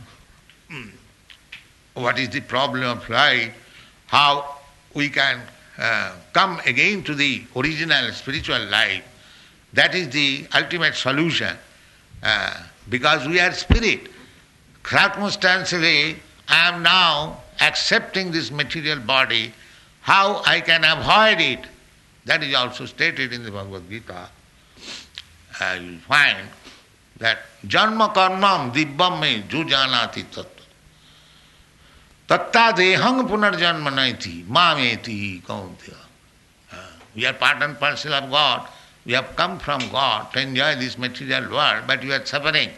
what 1.94 2.18
is 2.18 2.30
the 2.30 2.40
problem 2.40 2.84
of 2.84 3.08
life, 3.10 3.52
how 4.06 4.56
we 4.94 5.10
can 5.10 5.40
uh, 5.78 6.12
come 6.32 6.60
again 6.64 7.02
to 7.04 7.14
the 7.14 7.44
original 7.54 8.10
spiritual 8.12 8.64
life. 8.66 9.04
That 9.74 9.94
is 9.94 10.08
the 10.08 10.46
ultimate 10.54 10.94
solution. 10.94 11.54
Uh, 12.22 12.62
because 12.88 13.26
we 13.28 13.38
are 13.38 13.52
spirit. 13.52 14.08
Circumstantially, 14.84 16.16
I 16.48 16.68
am 16.68 16.82
now 16.82 17.42
accepting 17.60 18.30
this 18.30 18.50
material 18.50 19.00
body. 19.00 19.52
How 20.00 20.42
I 20.46 20.60
can 20.60 20.84
avoid 20.84 21.40
it? 21.40 21.60
That 22.24 22.42
is 22.42 22.54
also 22.54 22.86
stated 22.86 23.32
in 23.32 23.42
the 23.42 23.50
Bhagavad 23.50 23.88
Gita. 23.88 24.28
Uh, 25.60 25.78
you 25.80 25.98
find 25.98 26.48
that 27.18 27.38
janma 27.66 28.14
karmam 28.14 28.72
dibbam 28.72 29.20
me 29.20 29.42
jujanati 29.48 30.24
tattva. 30.26 30.58
Tatta 32.28 32.76
dehang 32.76 33.26
punarjanma 33.28 33.90
naiti 33.90 34.44
mameti 34.44 35.42
kauntya. 35.42 35.96
Uh, 36.70 36.76
we 37.14 37.24
are 37.26 37.32
part 37.32 37.62
and 37.62 37.78
parcel 37.78 38.12
of 38.12 38.30
God. 38.30 38.68
We 39.06 39.14
have 39.14 39.34
come 39.34 39.58
from 39.58 39.80
God 39.90 40.32
to 40.34 40.40
enjoy 40.40 40.76
this 40.76 40.98
material 40.98 41.50
world, 41.50 41.84
but 41.86 42.02
we 42.02 42.12
are 42.12 42.24
suffering. 42.24 42.70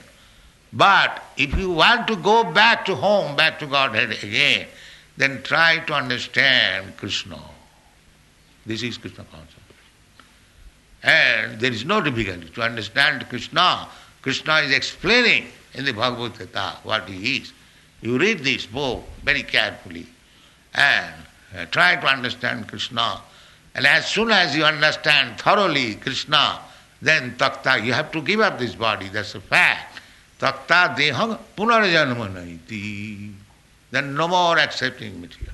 But 0.72 1.22
if 1.36 1.56
you 1.56 1.70
want 1.70 2.06
to 2.08 2.16
go 2.16 2.44
back 2.44 2.84
to 2.86 2.94
home, 2.94 3.36
back 3.36 3.58
to 3.58 3.66
Godhead 3.66 4.12
again, 4.22 4.66
then 5.16 5.42
try 5.42 5.78
to 5.78 5.94
understand 5.94 6.96
Krishna. 6.96 7.40
This 8.66 8.82
is 8.82 8.96
Krishna 8.96 9.24
consciousness. 9.24 9.56
And 11.02 11.60
there 11.60 11.72
is 11.72 11.84
no 11.84 12.00
difficulty 12.00 12.48
to 12.50 12.62
understand 12.62 13.28
Krishna. 13.28 13.88
Krishna 14.22 14.56
is 14.58 14.72
explaining 14.72 15.46
in 15.74 15.84
the 15.84 15.92
Bhagavad 15.92 16.38
Gita 16.38 16.76
what 16.84 17.08
he 17.08 17.38
is. 17.38 17.52
You 18.02 18.18
read 18.18 18.40
this 18.40 18.66
book 18.66 19.04
very 19.24 19.42
carefully 19.42 20.06
and 20.74 21.14
uh, 21.56 21.66
try 21.66 21.96
to 21.96 22.06
understand 22.06 22.68
Krishna. 22.68 23.20
And 23.74 23.86
as 23.86 24.06
soon 24.06 24.30
as 24.30 24.56
you 24.56 24.64
understand 24.64 25.40
thoroughly 25.40 25.96
Krishna, 25.96 26.60
then 27.02 27.36
takta, 27.36 27.82
you 27.82 27.92
have 27.92 28.12
to 28.12 28.22
give 28.22 28.40
up 28.40 28.58
this 28.58 28.74
body, 28.74 29.08
that's 29.08 29.34
a 29.34 29.40
fact. 29.40 29.89
Takta 30.40 30.96
dehang 30.96 31.38
punarjanma 31.54 32.58
Then 33.90 34.14
no 34.14 34.26
more 34.26 34.58
accepting 34.58 35.20
material. 35.20 35.52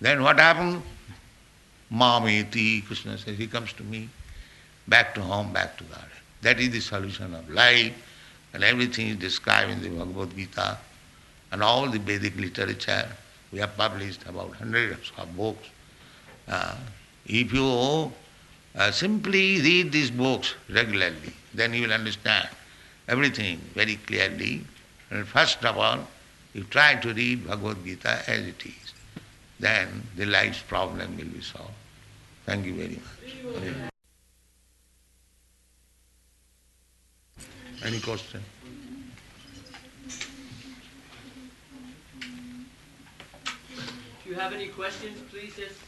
Then 0.00 0.22
what 0.22 0.38
happened? 0.38 0.82
Mameti, 1.92 2.86
Krishna 2.86 3.18
says, 3.18 3.36
he 3.36 3.46
comes 3.46 3.72
to 3.74 3.82
me, 3.82 4.08
back 4.86 5.14
to 5.14 5.20
home, 5.20 5.52
back 5.52 5.76
to 5.78 5.84
God. 5.84 6.06
That 6.42 6.60
is 6.60 6.70
the 6.70 6.80
solution 6.80 7.34
of 7.34 7.50
life, 7.50 7.92
and 8.54 8.62
everything 8.62 9.08
is 9.08 9.16
described 9.16 9.72
in 9.72 9.82
the 9.82 9.88
Bhagavad 9.88 10.36
Gita 10.36 10.78
and 11.50 11.62
all 11.62 11.88
the 11.88 11.98
Vedic 11.98 12.36
literature. 12.36 13.08
We 13.52 13.58
have 13.58 13.76
published 13.76 14.22
about 14.26 14.54
hundreds 14.54 15.12
of 15.18 15.36
books. 15.36 15.68
Uh, 16.48 16.76
if 17.26 17.52
you 17.52 18.12
uh, 18.76 18.90
simply 18.90 19.60
read 19.60 19.92
these 19.92 20.10
books 20.10 20.54
regularly, 20.70 21.32
then 21.54 21.74
you 21.74 21.82
will 21.82 21.92
understand 21.92 22.48
everything 23.08 23.58
very 23.74 23.96
clearly. 23.96 24.64
And 25.10 25.26
first 25.26 25.64
of 25.64 25.76
all, 25.76 26.06
you 26.54 26.64
try 26.64 26.96
to 26.96 27.12
read 27.14 27.46
Bhagavad 27.46 27.84
Gita 27.84 28.22
as 28.28 28.46
it 28.46 28.64
is. 28.64 28.94
Then 29.58 30.06
the 30.16 30.26
life's 30.26 30.60
problem 30.62 31.16
will 31.16 31.26
be 31.26 31.40
solved. 31.40 31.70
Thank 32.46 32.66
you 32.66 32.74
very 32.74 32.98
much. 32.98 33.92
Any 37.84 38.00
question? 38.00 38.42
If 44.18 44.26
you 44.26 44.34
have 44.34 44.52
any 44.52 44.68
questions, 44.68 45.18
please 45.30 45.56
just 45.56 45.78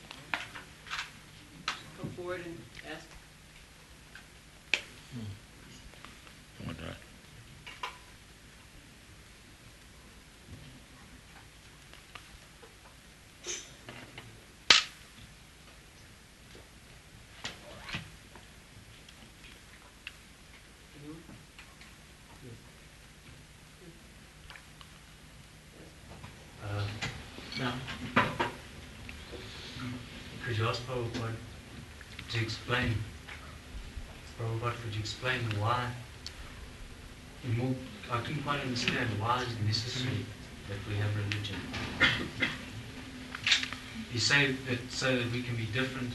come 2.01 2.11
forward 2.17 2.41
and 2.45 2.59
ask. 2.93 3.07
Hmm. 5.15 6.85
Ask 30.75 30.83
Prabhupada 30.87 31.35
to 32.33 32.43
explain, 32.43 32.95
Prabhupada, 34.39 34.75
could 34.83 34.95
you 34.95 35.01
explain 35.01 35.41
why, 35.61 35.89
I 38.11 38.19
couldn't 38.21 38.43
quite 38.43 38.61
understand 38.61 39.09
why 39.21 39.43
it's 39.43 39.55
necessary 39.65 40.27
that 40.69 40.79
we 40.89 40.97
have 40.97 41.17
religion. 41.17 41.57
You 44.13 44.19
say 44.19 44.57
that 44.69 44.79
so 44.91 45.17
that 45.17 45.31
we 45.33 45.43
can 45.43 45.55
be 45.57 45.67
different 45.67 46.11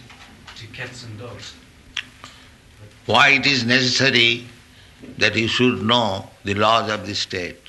to 0.58 0.68
cats 0.68 1.06
and 1.06 1.18
dogs. 1.18 1.54
Why 3.06 3.30
it 3.30 3.46
is 3.46 3.66
necessary 3.66 4.46
that 5.18 5.36
you 5.36 5.48
should 5.48 5.84
know 5.84 6.30
the 6.44 6.56
laws 6.56 6.92
of 6.92 7.08
the 7.08 7.16
state. 7.16 7.64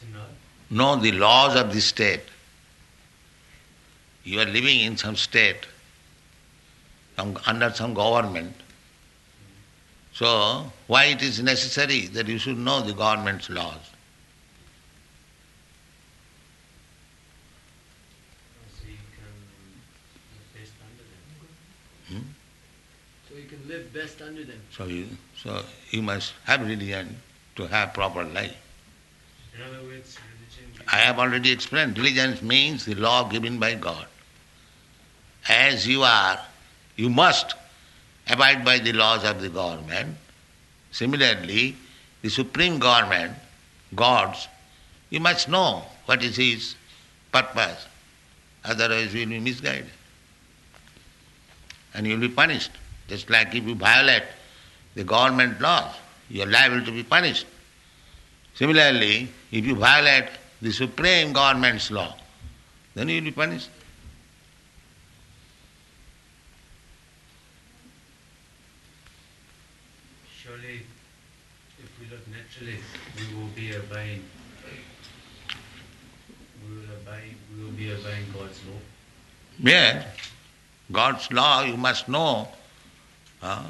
To 0.00 0.10
know? 0.12 0.24
Know 0.70 0.96
the 1.00 1.12
laws 1.12 1.56
of 1.56 1.72
the 1.72 1.80
state. 1.80 2.22
You 4.28 4.40
are 4.40 4.44
living 4.44 4.80
in 4.80 4.98
some 4.98 5.16
state, 5.16 5.66
some, 7.16 7.38
under 7.46 7.72
some 7.72 7.94
government. 7.94 8.54
So, 10.12 10.70
why 10.86 11.06
it 11.06 11.22
is 11.22 11.42
necessary 11.42 12.08
that 12.08 12.28
you 12.28 12.36
should 12.36 12.58
know 12.58 12.82
the 12.82 12.92
government's 12.92 13.48
laws? 13.48 13.80
Hmm? 22.08 22.18
So 23.30 23.34
you 23.34 23.46
can 23.48 23.66
live 23.66 23.94
best 23.94 24.20
under 24.20 24.44
them. 24.44 24.60
So 24.76 24.84
you, 24.84 25.06
so 25.42 25.64
you 25.90 26.02
must 26.02 26.34
have 26.44 26.60
religion 26.60 27.16
to 27.56 27.66
have 27.66 27.94
proper 27.94 28.24
life. 28.24 28.54
In 29.56 29.62
other 29.62 29.86
words, 29.86 30.18
religion. 30.38 30.84
I 30.92 30.96
have 30.98 31.18
already 31.18 31.50
explained. 31.50 31.96
Religion 31.96 32.36
means 32.46 32.84
the 32.84 32.94
law 32.94 33.26
given 33.26 33.58
by 33.58 33.74
God 33.74 34.06
as 35.48 35.86
you 35.86 36.02
are, 36.02 36.38
you 36.96 37.08
must 37.08 37.54
abide 38.28 38.64
by 38.64 38.78
the 38.78 38.92
laws 38.92 39.24
of 39.24 39.40
the 39.40 39.48
government. 39.48 40.16
Similarly, 40.92 41.76
the 42.22 42.28
supreme 42.28 42.78
government, 42.78 43.32
gods, 43.94 44.48
you 45.10 45.20
must 45.20 45.48
know 45.48 45.82
what 46.06 46.22
is 46.22 46.36
his 46.36 46.74
purpose. 47.32 47.86
Otherwise, 48.64 49.14
you 49.14 49.20
will 49.20 49.28
be 49.28 49.40
misguided. 49.40 49.86
And 51.94 52.06
you 52.06 52.14
will 52.14 52.28
be 52.28 52.34
punished. 52.34 52.70
Just 53.08 53.30
like 53.30 53.54
if 53.54 53.64
you 53.64 53.74
violate 53.74 54.24
the 54.94 55.04
government 55.04 55.60
laws, 55.60 55.94
you 56.28 56.42
are 56.42 56.46
liable 56.46 56.84
to 56.84 56.92
be 56.92 57.02
punished. 57.02 57.46
Similarly, 58.54 59.28
if 59.50 59.64
you 59.64 59.76
violate 59.76 60.28
the 60.60 60.72
supreme 60.72 61.32
government's 61.32 61.90
law, 61.90 62.14
then 62.94 63.08
you 63.08 63.16
will 63.16 63.24
be 63.24 63.30
punished. 63.30 63.70
Actually, 72.58 72.78
we 73.16 73.36
will 73.36 73.46
be 73.54 73.67
obeying. 73.78 74.24
We 76.62 76.76
will 76.76 76.84
obey. 77.00 77.22
We 77.56 77.64
will 77.64 77.70
be 77.72 77.92
obeying 77.92 78.26
God's 78.32 78.60
law. 78.66 78.80
Yeah. 79.58 80.04
God's 80.90 81.30
law 81.32 81.62
you 81.62 81.76
must 81.76 82.08
know. 82.08 82.48
Uh, 83.42 83.64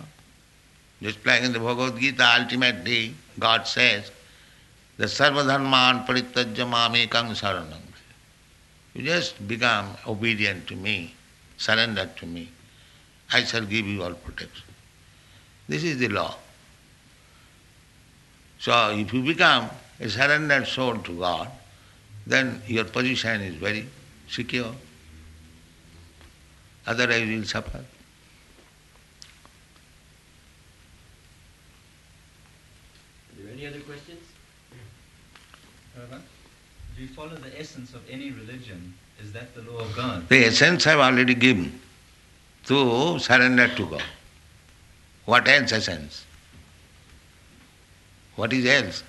just 1.02 1.24
like 1.26 1.42
in 1.42 1.52
the 1.52 1.58
Bhagavad 1.58 2.00
Gita, 2.00 2.36
ultimately 2.40 3.14
God 3.38 3.66
says, 3.66 4.10
the 4.96 5.04
sarvadharman 5.04 6.06
parityajya 6.06 6.66
mamekam 6.66 7.30
saranam. 7.36 7.82
You 8.94 9.04
just 9.04 9.46
become 9.46 9.96
obedient 10.06 10.66
to 10.68 10.76
me, 10.76 11.14
surrender 11.56 12.10
to 12.16 12.26
me. 12.26 12.48
I 13.32 13.44
shall 13.44 13.64
give 13.64 13.86
you 13.86 14.02
all 14.02 14.14
protection. 14.14 14.64
This 15.68 15.84
is 15.84 15.98
the 15.98 16.08
law. 16.08 16.34
So 18.58 18.90
if 18.90 19.12
you 19.12 19.22
become 19.22 19.70
a 20.00 20.08
surrendered 20.08 20.66
soul 20.66 20.98
to 20.98 21.18
God, 21.18 21.50
then 22.26 22.62
your 22.66 22.84
position 22.84 23.40
is 23.40 23.54
very 23.56 23.86
secure. 24.28 24.72
Otherwise 26.86 27.28
you 27.28 27.38
will 27.38 27.44
suffer. 27.44 27.78
Are 27.78 27.84
there 33.36 33.52
any 33.52 33.66
other 33.66 33.80
questions? 33.80 34.20
Baba, 35.96 36.16
uh, 36.16 36.18
Do 36.96 37.02
you 37.02 37.08
follow 37.08 37.34
the 37.36 37.58
essence 37.58 37.94
of 37.94 38.02
any 38.08 38.30
religion? 38.30 38.94
Is 39.22 39.32
that 39.32 39.54
the 39.54 39.62
law 39.62 39.80
of 39.80 39.96
God? 39.96 40.28
The 40.28 40.44
essence 40.46 40.86
I 40.86 40.90
have 40.90 41.00
already 41.00 41.34
given 41.34 41.80
to 42.66 43.18
surrender 43.18 43.68
to 43.68 43.86
God. 43.86 44.02
What 45.24 45.48
else 45.48 45.72
essence? 45.72 46.24
What 48.36 48.52
is 48.52 48.64
else? 48.66 49.02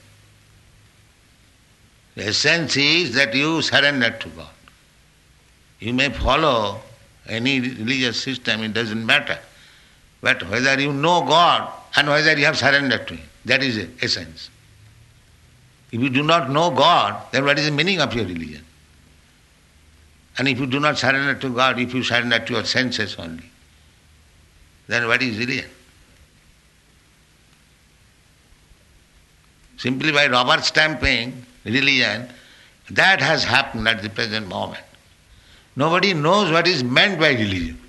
The 2.16 2.28
essence 2.28 2.76
is 2.78 3.14
that 3.16 3.34
you 3.34 3.62
surrender 3.62 4.10
to 4.10 4.30
God. 4.30 4.49
You 5.80 5.93
may 5.93 6.10
follow 6.10 6.82
any 7.28 7.60
religious 7.60 8.22
system, 8.22 8.64
it 8.64 8.74
doesn't 8.74 9.05
matter. 9.05 9.38
But 10.22 10.47
whether 10.49 10.80
you 10.80 10.91
know 10.91 11.22
God 11.26 11.72
and 11.95 12.07
whether 12.07 12.38
you 12.38 12.45
have 12.45 12.57
surrendered 12.57 13.07
to 13.07 13.16
Him, 13.16 13.30
that 13.45 13.64
is 13.64 13.78
the 13.78 13.88
essence. 14.01 14.49
If 15.91 16.01
you 16.01 16.10
do 16.10 16.24
not 16.24 16.49
know 16.49 16.72
God, 16.72 17.22
then 17.32 17.45
what 17.45 17.57
is 17.57 17.66
the 17.66 17.72
meaning 17.72 18.01
of 18.01 18.14
your 18.14 18.26
religion? 18.26 18.64
And 20.38 20.47
if 20.47 20.60
you 20.60 20.68
do 20.68 20.80
not 20.80 20.97
surrender 20.97 21.36
to 21.36 21.49
God, 21.49 21.80
if 21.80 21.93
you 21.93 22.03
surrender 22.03 22.39
to 22.39 22.53
your 22.53 22.66
senses 22.66 23.16
only, 23.18 23.49
then 24.88 25.07
what 25.07 25.22
is 25.22 25.38
religion? 25.38 25.70
Simply 29.78 30.12
by 30.12 30.28
rubber 30.28 30.62
stamping 30.62 31.45
religion, 31.66 32.30
that 32.91 33.22
has 33.22 33.43
happened 33.43 33.88
at 33.88 34.01
the 34.01 34.10
present 34.10 34.47
moment. 34.47 34.84
Nobody 35.76 36.14
knows 36.14 36.51
what 36.51 36.68
is 36.68 36.84
meant 36.84 37.20
by 37.20 37.30
religion. 37.30 37.80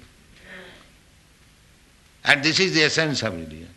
And 2.24 2.42
this 2.42 2.60
is 2.60 2.74
the 2.74 2.82
essence 2.82 3.22
of 3.22 3.32
religion, 3.34 3.68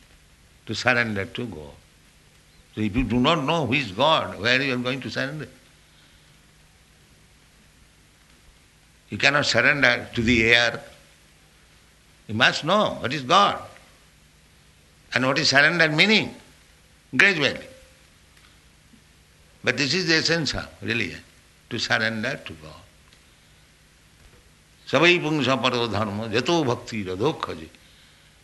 to 0.66 0.76
surrender 0.76 1.26
to 1.26 1.46
God. 1.46 1.72
So 2.76 2.82
if 2.82 2.96
you 2.96 3.04
do 3.04 3.20
not 3.20 3.44
know 3.44 3.66
who 3.66 3.74
is 3.74 3.92
God, 3.92 4.40
where 4.40 4.62
you 4.62 4.74
are 4.74 4.78
going 4.78 5.00
to 5.02 5.10
surrender? 5.10 5.48
You 9.10 9.18
cannot 9.18 9.46
surrender 9.46 10.08
to 10.14 10.22
the 10.22 10.54
air. 10.54 10.82
You 12.28 12.34
must 12.34 12.66
know 12.66 12.98
what 13.00 13.14
is 13.14 13.22
God 13.22 13.62
and 15.14 15.26
what 15.26 15.38
is 15.38 15.50
surrender 15.50 15.88
meaning 15.90 16.36
gradually. 17.16 17.60
But 19.65 19.77
this 19.77 19.95
is 19.95 20.07
the 20.07 20.17
essence 20.17 20.55
of 20.55 20.69
religion, 20.83 21.23
to 21.71 21.79
surrender 21.79 22.41
to 22.45 22.53
God. 22.63 22.83
सवै 24.89 25.19
पुंस 25.21 25.49
परो 25.63 25.87
धर्म 25.93 26.27
जतो 26.33 26.63
भक्ति 26.65 27.03
रधोख 27.09 27.51
जे 27.57 27.69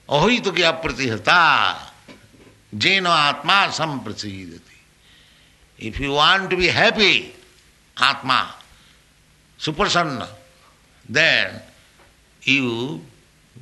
अहित 0.09 0.49
की 0.57 0.63
अप्रतिहता 0.63 1.41
जेन 2.85 3.07
आत्मा 3.07 3.57
संप्रसीदति 3.81 5.87
if 5.89 6.01
you 6.01 6.13
want 6.15 6.49
to 6.51 6.57
be 6.57 6.67
happy 6.79 7.15
आत्मा 7.97 8.41
सुप्रसन्न 9.65 10.29
then 11.09 11.61
you 12.43 13.01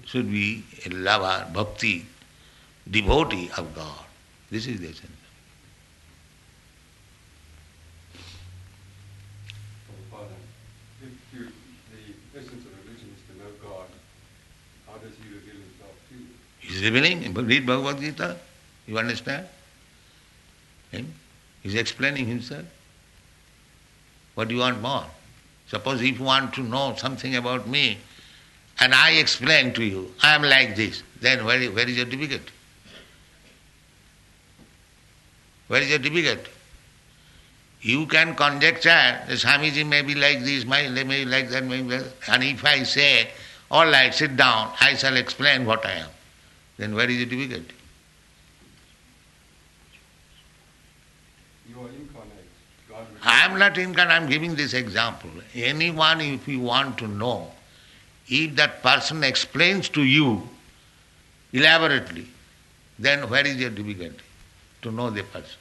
should 0.07 0.31
be 0.31 0.65
a 0.87 0.91
lover, 0.91 1.47
bhakti, 1.53 2.07
devotee 2.91 3.51
of 3.57 3.75
God. 3.75 4.05
This 4.51 4.67
is 4.67 4.81
the 4.81 4.89
essence. 4.89 5.11
He's 16.78 16.86
revealing, 16.92 17.34
read 17.34 17.66
Bhagavad 17.66 18.00
Gita, 18.00 18.38
you 18.86 19.00
understand? 19.00 19.48
He's 21.64 21.74
explaining 21.74 22.28
himself. 22.28 22.66
What 24.36 24.50
do 24.50 24.54
you 24.54 24.62
want 24.62 24.80
more? 24.80 25.06
Suppose 25.66 26.04
if 26.04 26.20
you 26.20 26.24
want 26.24 26.54
to 26.54 26.62
know 26.62 26.94
something 26.96 27.36
about 27.36 27.68
me, 27.68 27.98
and 28.80 28.94
I 28.94 29.14
explain 29.14 29.74
to 29.74 29.84
you, 29.84 30.14
I 30.22 30.36
am 30.36 30.44
like 30.44 30.76
this, 30.76 31.02
then 31.20 31.46
where, 31.46 31.60
where 31.72 31.90
is 31.90 31.98
your 31.98 32.06
difficulty? 32.06 32.54
Where 35.68 35.82
is 35.82 35.90
your 35.90 35.98
difficulty? 35.98 36.52
You 37.82 38.06
can 38.06 38.36
conjecture 38.36 38.90
that 38.90 39.30
Swamiji 39.30 39.84
may 39.84 40.04
be 40.04 40.14
like 40.14 40.42
this, 40.44 40.64
may 40.64 40.90
may 40.90 41.04
be 41.04 41.26
like 41.26 41.50
that, 41.50 41.64
may 41.64 41.82
be 41.82 41.90
like 41.90 42.04
that. 42.04 42.34
And 42.34 42.44
if 42.44 42.64
I 42.64 42.84
say, 42.84 43.30
all 43.72 43.88
right, 43.88 44.14
sit 44.14 44.38
down, 44.38 44.74
I 44.80 44.94
shall 44.94 45.18
explain 45.18 45.66
what 45.66 45.84
I 45.84 45.94
am, 45.94 46.10
then 46.78 46.94
where 46.96 47.10
is 47.10 47.18
the 47.18 47.26
difficulty? 47.26 47.76
You 51.70 51.82
are 51.82 51.90
incarnate. 51.90 52.34
I 53.24 53.46
am 53.46 53.60
not 53.60 53.78
incarnate, 53.78 54.14
I 54.14 54.18
am 54.18 54.30
giving 54.30 54.56
this 54.56 54.74
example. 54.74 55.30
Anyone, 55.54 56.22
if 56.22 56.48
you 56.48 56.60
want 56.60 56.98
to 57.00 57.08
know, 57.08 57.52
if 58.28 58.56
that 58.56 58.84
person 58.84 59.24
explains 59.24 59.90
to 59.90 60.04
you 60.04 60.48
elaborately, 61.54 62.28
then 63.00 63.30
where 63.30 63.46
is 63.46 63.58
your 63.58 63.70
difficulty 63.70 64.24
to 64.82 64.92
know 64.92 65.10
the 65.10 65.24
person? 65.24 65.58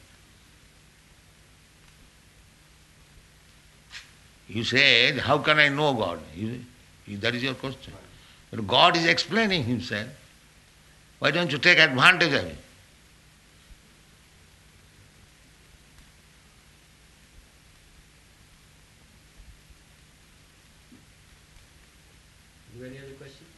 You 4.48 4.62
say, 4.64 5.18
how 5.18 5.38
can 5.38 5.58
I 5.58 5.68
know 5.68 5.92
God? 5.94 6.20
You, 6.34 6.60
that 7.08 7.34
is 7.34 7.42
your 7.42 7.54
question. 7.54 7.92
But 8.50 8.66
God 8.66 8.96
is 8.96 9.04
explaining 9.06 9.64
himself. 9.64 10.08
Why 11.18 11.30
don't 11.30 11.50
you 11.50 11.58
take 11.58 11.78
advantage 11.78 12.32
of 12.32 12.44
it? 12.44 12.58
Are 22.78 22.84
any 22.84 22.98
other 22.98 23.14
questions? 23.14 23.48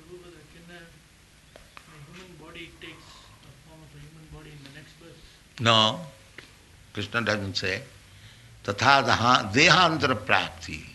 Prabhupada, 0.00 0.40
can 0.54 0.64
a, 0.74 0.80
a 0.80 2.16
human 2.16 2.36
body 2.40 2.70
takes 2.80 3.04
the 3.42 3.52
form 3.68 3.80
of 3.82 3.90
a 3.94 4.00
human 4.00 4.26
body 4.32 4.50
in 4.50 4.64
the 4.64 4.70
next 4.78 4.92
verse? 4.98 5.20
No, 5.60 6.00
Krishna 6.94 7.20
doesn't 7.20 7.56
say. 7.56 7.82
Tatha 8.64 9.04
daha 9.06 9.52
dehantara 9.52 10.16
prapti. 10.16 10.80
Uh, 10.80 10.93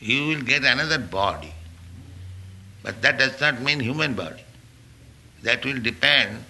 You 0.00 0.28
will 0.28 0.42
get 0.42 0.64
another 0.64 0.98
body. 0.98 1.52
But 2.82 3.02
that 3.02 3.18
does 3.18 3.40
not 3.40 3.60
mean 3.60 3.80
human 3.80 4.14
body. 4.14 4.42
That 5.42 5.64
will 5.64 5.80
depend 5.80 6.44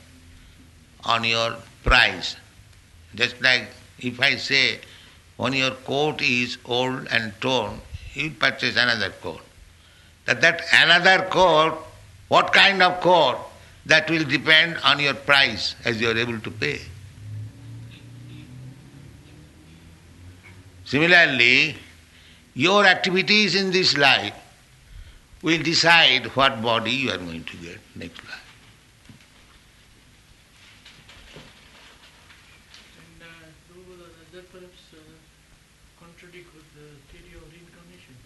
on 1.05 1.25
your 1.25 1.57
price. 1.83 2.37
Just 3.15 3.41
like 3.43 3.69
if 3.99 4.21
I 4.21 4.37
say, 4.37 4.81
when 5.37 5.53
your 5.53 5.71
coat 5.71 6.21
is 6.21 6.59
old 6.65 7.09
and 7.11 7.33
torn, 7.41 7.81
you 8.15 8.31
purchase 8.31 8.77
another 8.77 9.11
coat. 9.11 9.41
That 10.27 10.41
that 10.43 10.63
another 10.73 11.25
coat, 11.31 11.79
what 12.29 12.53
kind 12.53 12.83
of 12.83 13.01
coat, 13.01 13.39
that 13.87 14.11
will 14.11 14.25
depend 14.25 14.79
on 14.85 15.01
your 15.01 15.15
price 15.15 15.75
as 15.85 16.01
you 16.01 16.11
are 16.11 16.17
able 16.17 16.39
to 16.41 16.51
pay. 16.51 16.81
Similarly, 20.85 21.77
your 22.59 22.85
activities 22.85 23.55
in 23.55 23.71
this 23.71 23.97
life 23.97 24.35
will 25.43 25.63
decide 25.63 26.25
what 26.35 26.61
body 26.61 26.91
you 26.91 27.11
are 27.13 27.19
going 27.19 27.45
to 27.45 27.57
get 27.59 27.79
next 27.95 28.19
life. 28.25 28.47
And 32.99 33.23
uh, 33.23 33.27
Prabhupada, 33.69 34.09
does 34.19 34.33
that 34.33 34.51
perhaps 34.51 34.83
uh, 34.93 34.99
contradict 36.01 36.53
with 36.53 36.67
the 36.75 36.89
theory 37.13 37.37
of 37.37 37.47
reincarnation? 37.53 38.17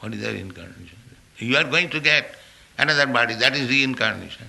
What 0.00 0.12
is 0.12 0.20
the 0.20 0.32
reincarnation? 0.34 0.98
You 1.38 1.56
are 1.56 1.64
going 1.64 1.88
to 1.88 2.00
get 2.00 2.36
another 2.76 3.06
body, 3.06 3.36
that 3.36 3.56
is 3.56 3.70
reincarnation. 3.70 4.48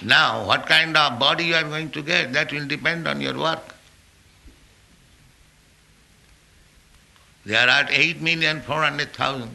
Now, 0.00 0.46
what 0.46 0.64
kind 0.64 0.96
of 0.96 1.18
body 1.18 1.44
you 1.44 1.56
are 1.56 1.62
going 1.62 1.90
to 1.90 2.00
get, 2.00 2.32
that 2.32 2.52
will 2.52 2.66
depend 2.66 3.06
on 3.06 3.20
your 3.20 3.38
work. 3.38 3.75
There 7.46 7.70
are 7.70 7.84
8,400,000 7.84 9.48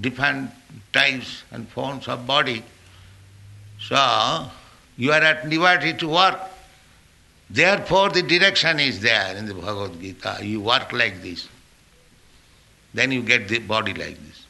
different 0.00 0.50
types 0.92 1.44
and 1.52 1.68
forms 1.68 2.08
of 2.08 2.26
body. 2.26 2.64
So, 3.80 4.50
you 4.96 5.12
are 5.12 5.20
at 5.20 5.48
liberty 5.48 5.92
to 5.94 6.08
work. 6.08 6.40
Therefore, 7.48 8.10
the 8.10 8.22
direction 8.22 8.80
is 8.80 8.98
there 9.00 9.36
in 9.36 9.46
the 9.46 9.54
Bhagavad 9.54 10.00
Gita. 10.00 10.38
You 10.42 10.60
work 10.60 10.92
like 10.92 11.22
this. 11.22 11.48
Then 12.94 13.12
you 13.12 13.22
get 13.22 13.46
the 13.46 13.60
body 13.60 13.94
like 13.94 14.18
this. 14.26 14.46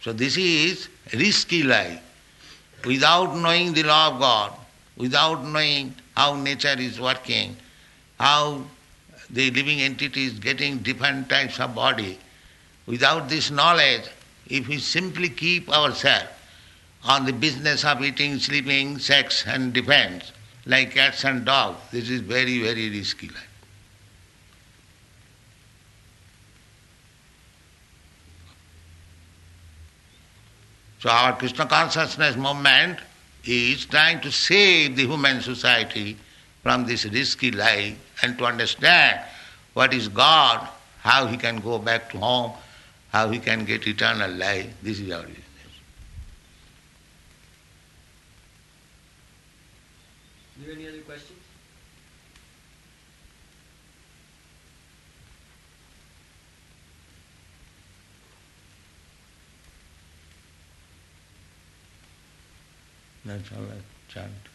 So 0.00 0.14
this 0.14 0.38
is 0.38 0.88
risky 1.12 1.62
life. 1.62 2.00
Without 2.86 3.36
knowing 3.36 3.74
the 3.74 3.82
law 3.82 4.12
of 4.12 4.20
God, 4.20 4.52
without 4.98 5.44
knowing 5.44 5.94
how 6.16 6.34
nature 6.34 6.74
is 6.76 7.00
working, 7.00 7.56
how 8.18 8.62
the 9.30 9.50
living 9.52 9.80
entity 9.80 10.24
is 10.24 10.38
getting 10.38 10.78
different 10.78 11.28
types 11.28 11.58
of 11.60 11.74
body, 11.74 12.18
without 12.86 13.28
this 13.28 13.50
knowledge, 13.50 14.02
if 14.48 14.66
we 14.68 14.78
simply 14.78 15.28
keep 15.28 15.68
ourselves 15.70 16.28
on 17.04 17.24
the 17.24 17.32
business 17.32 17.84
of 17.84 18.02
eating, 18.02 18.38
sleeping, 18.38 18.98
sex 18.98 19.44
and 19.46 19.72
defense, 19.72 20.32
like 20.66 20.92
cats 20.92 21.24
and 21.24 21.44
dogs, 21.44 21.78
this 21.92 22.10
is 22.10 22.20
very, 22.20 22.60
very 22.60 22.90
risky 22.90 23.28
life. 23.28 23.44
So 31.00 31.10
our 31.10 31.36
Krishna 31.36 31.66
consciousness 31.66 32.34
movement 32.34 32.98
is 33.48 33.86
trying 33.86 34.20
to 34.20 34.30
save 34.30 34.96
the 34.96 35.06
human 35.06 35.40
society 35.40 36.16
from 36.62 36.84
this 36.84 37.06
risky 37.06 37.50
life 37.50 37.96
and 38.22 38.36
to 38.36 38.44
understand 38.44 39.20
what 39.72 39.94
is 39.94 40.08
God, 40.08 40.68
how 41.00 41.26
he 41.26 41.36
can 41.36 41.56
go 41.60 41.78
back 41.78 42.10
to 42.10 42.18
home, 42.18 42.52
how 43.10 43.30
he 43.30 43.38
can 43.38 43.64
get 43.64 43.86
eternal 43.86 44.30
life. 44.30 44.68
This 44.82 45.00
is 45.00 45.10
our 45.10 45.22
business. 45.22 45.44
Are 50.56 50.66
there 50.66 50.74
any 50.74 50.88
other 50.88 50.98
questions? 50.98 51.37
That's 63.28 63.50
chant. 64.08 64.47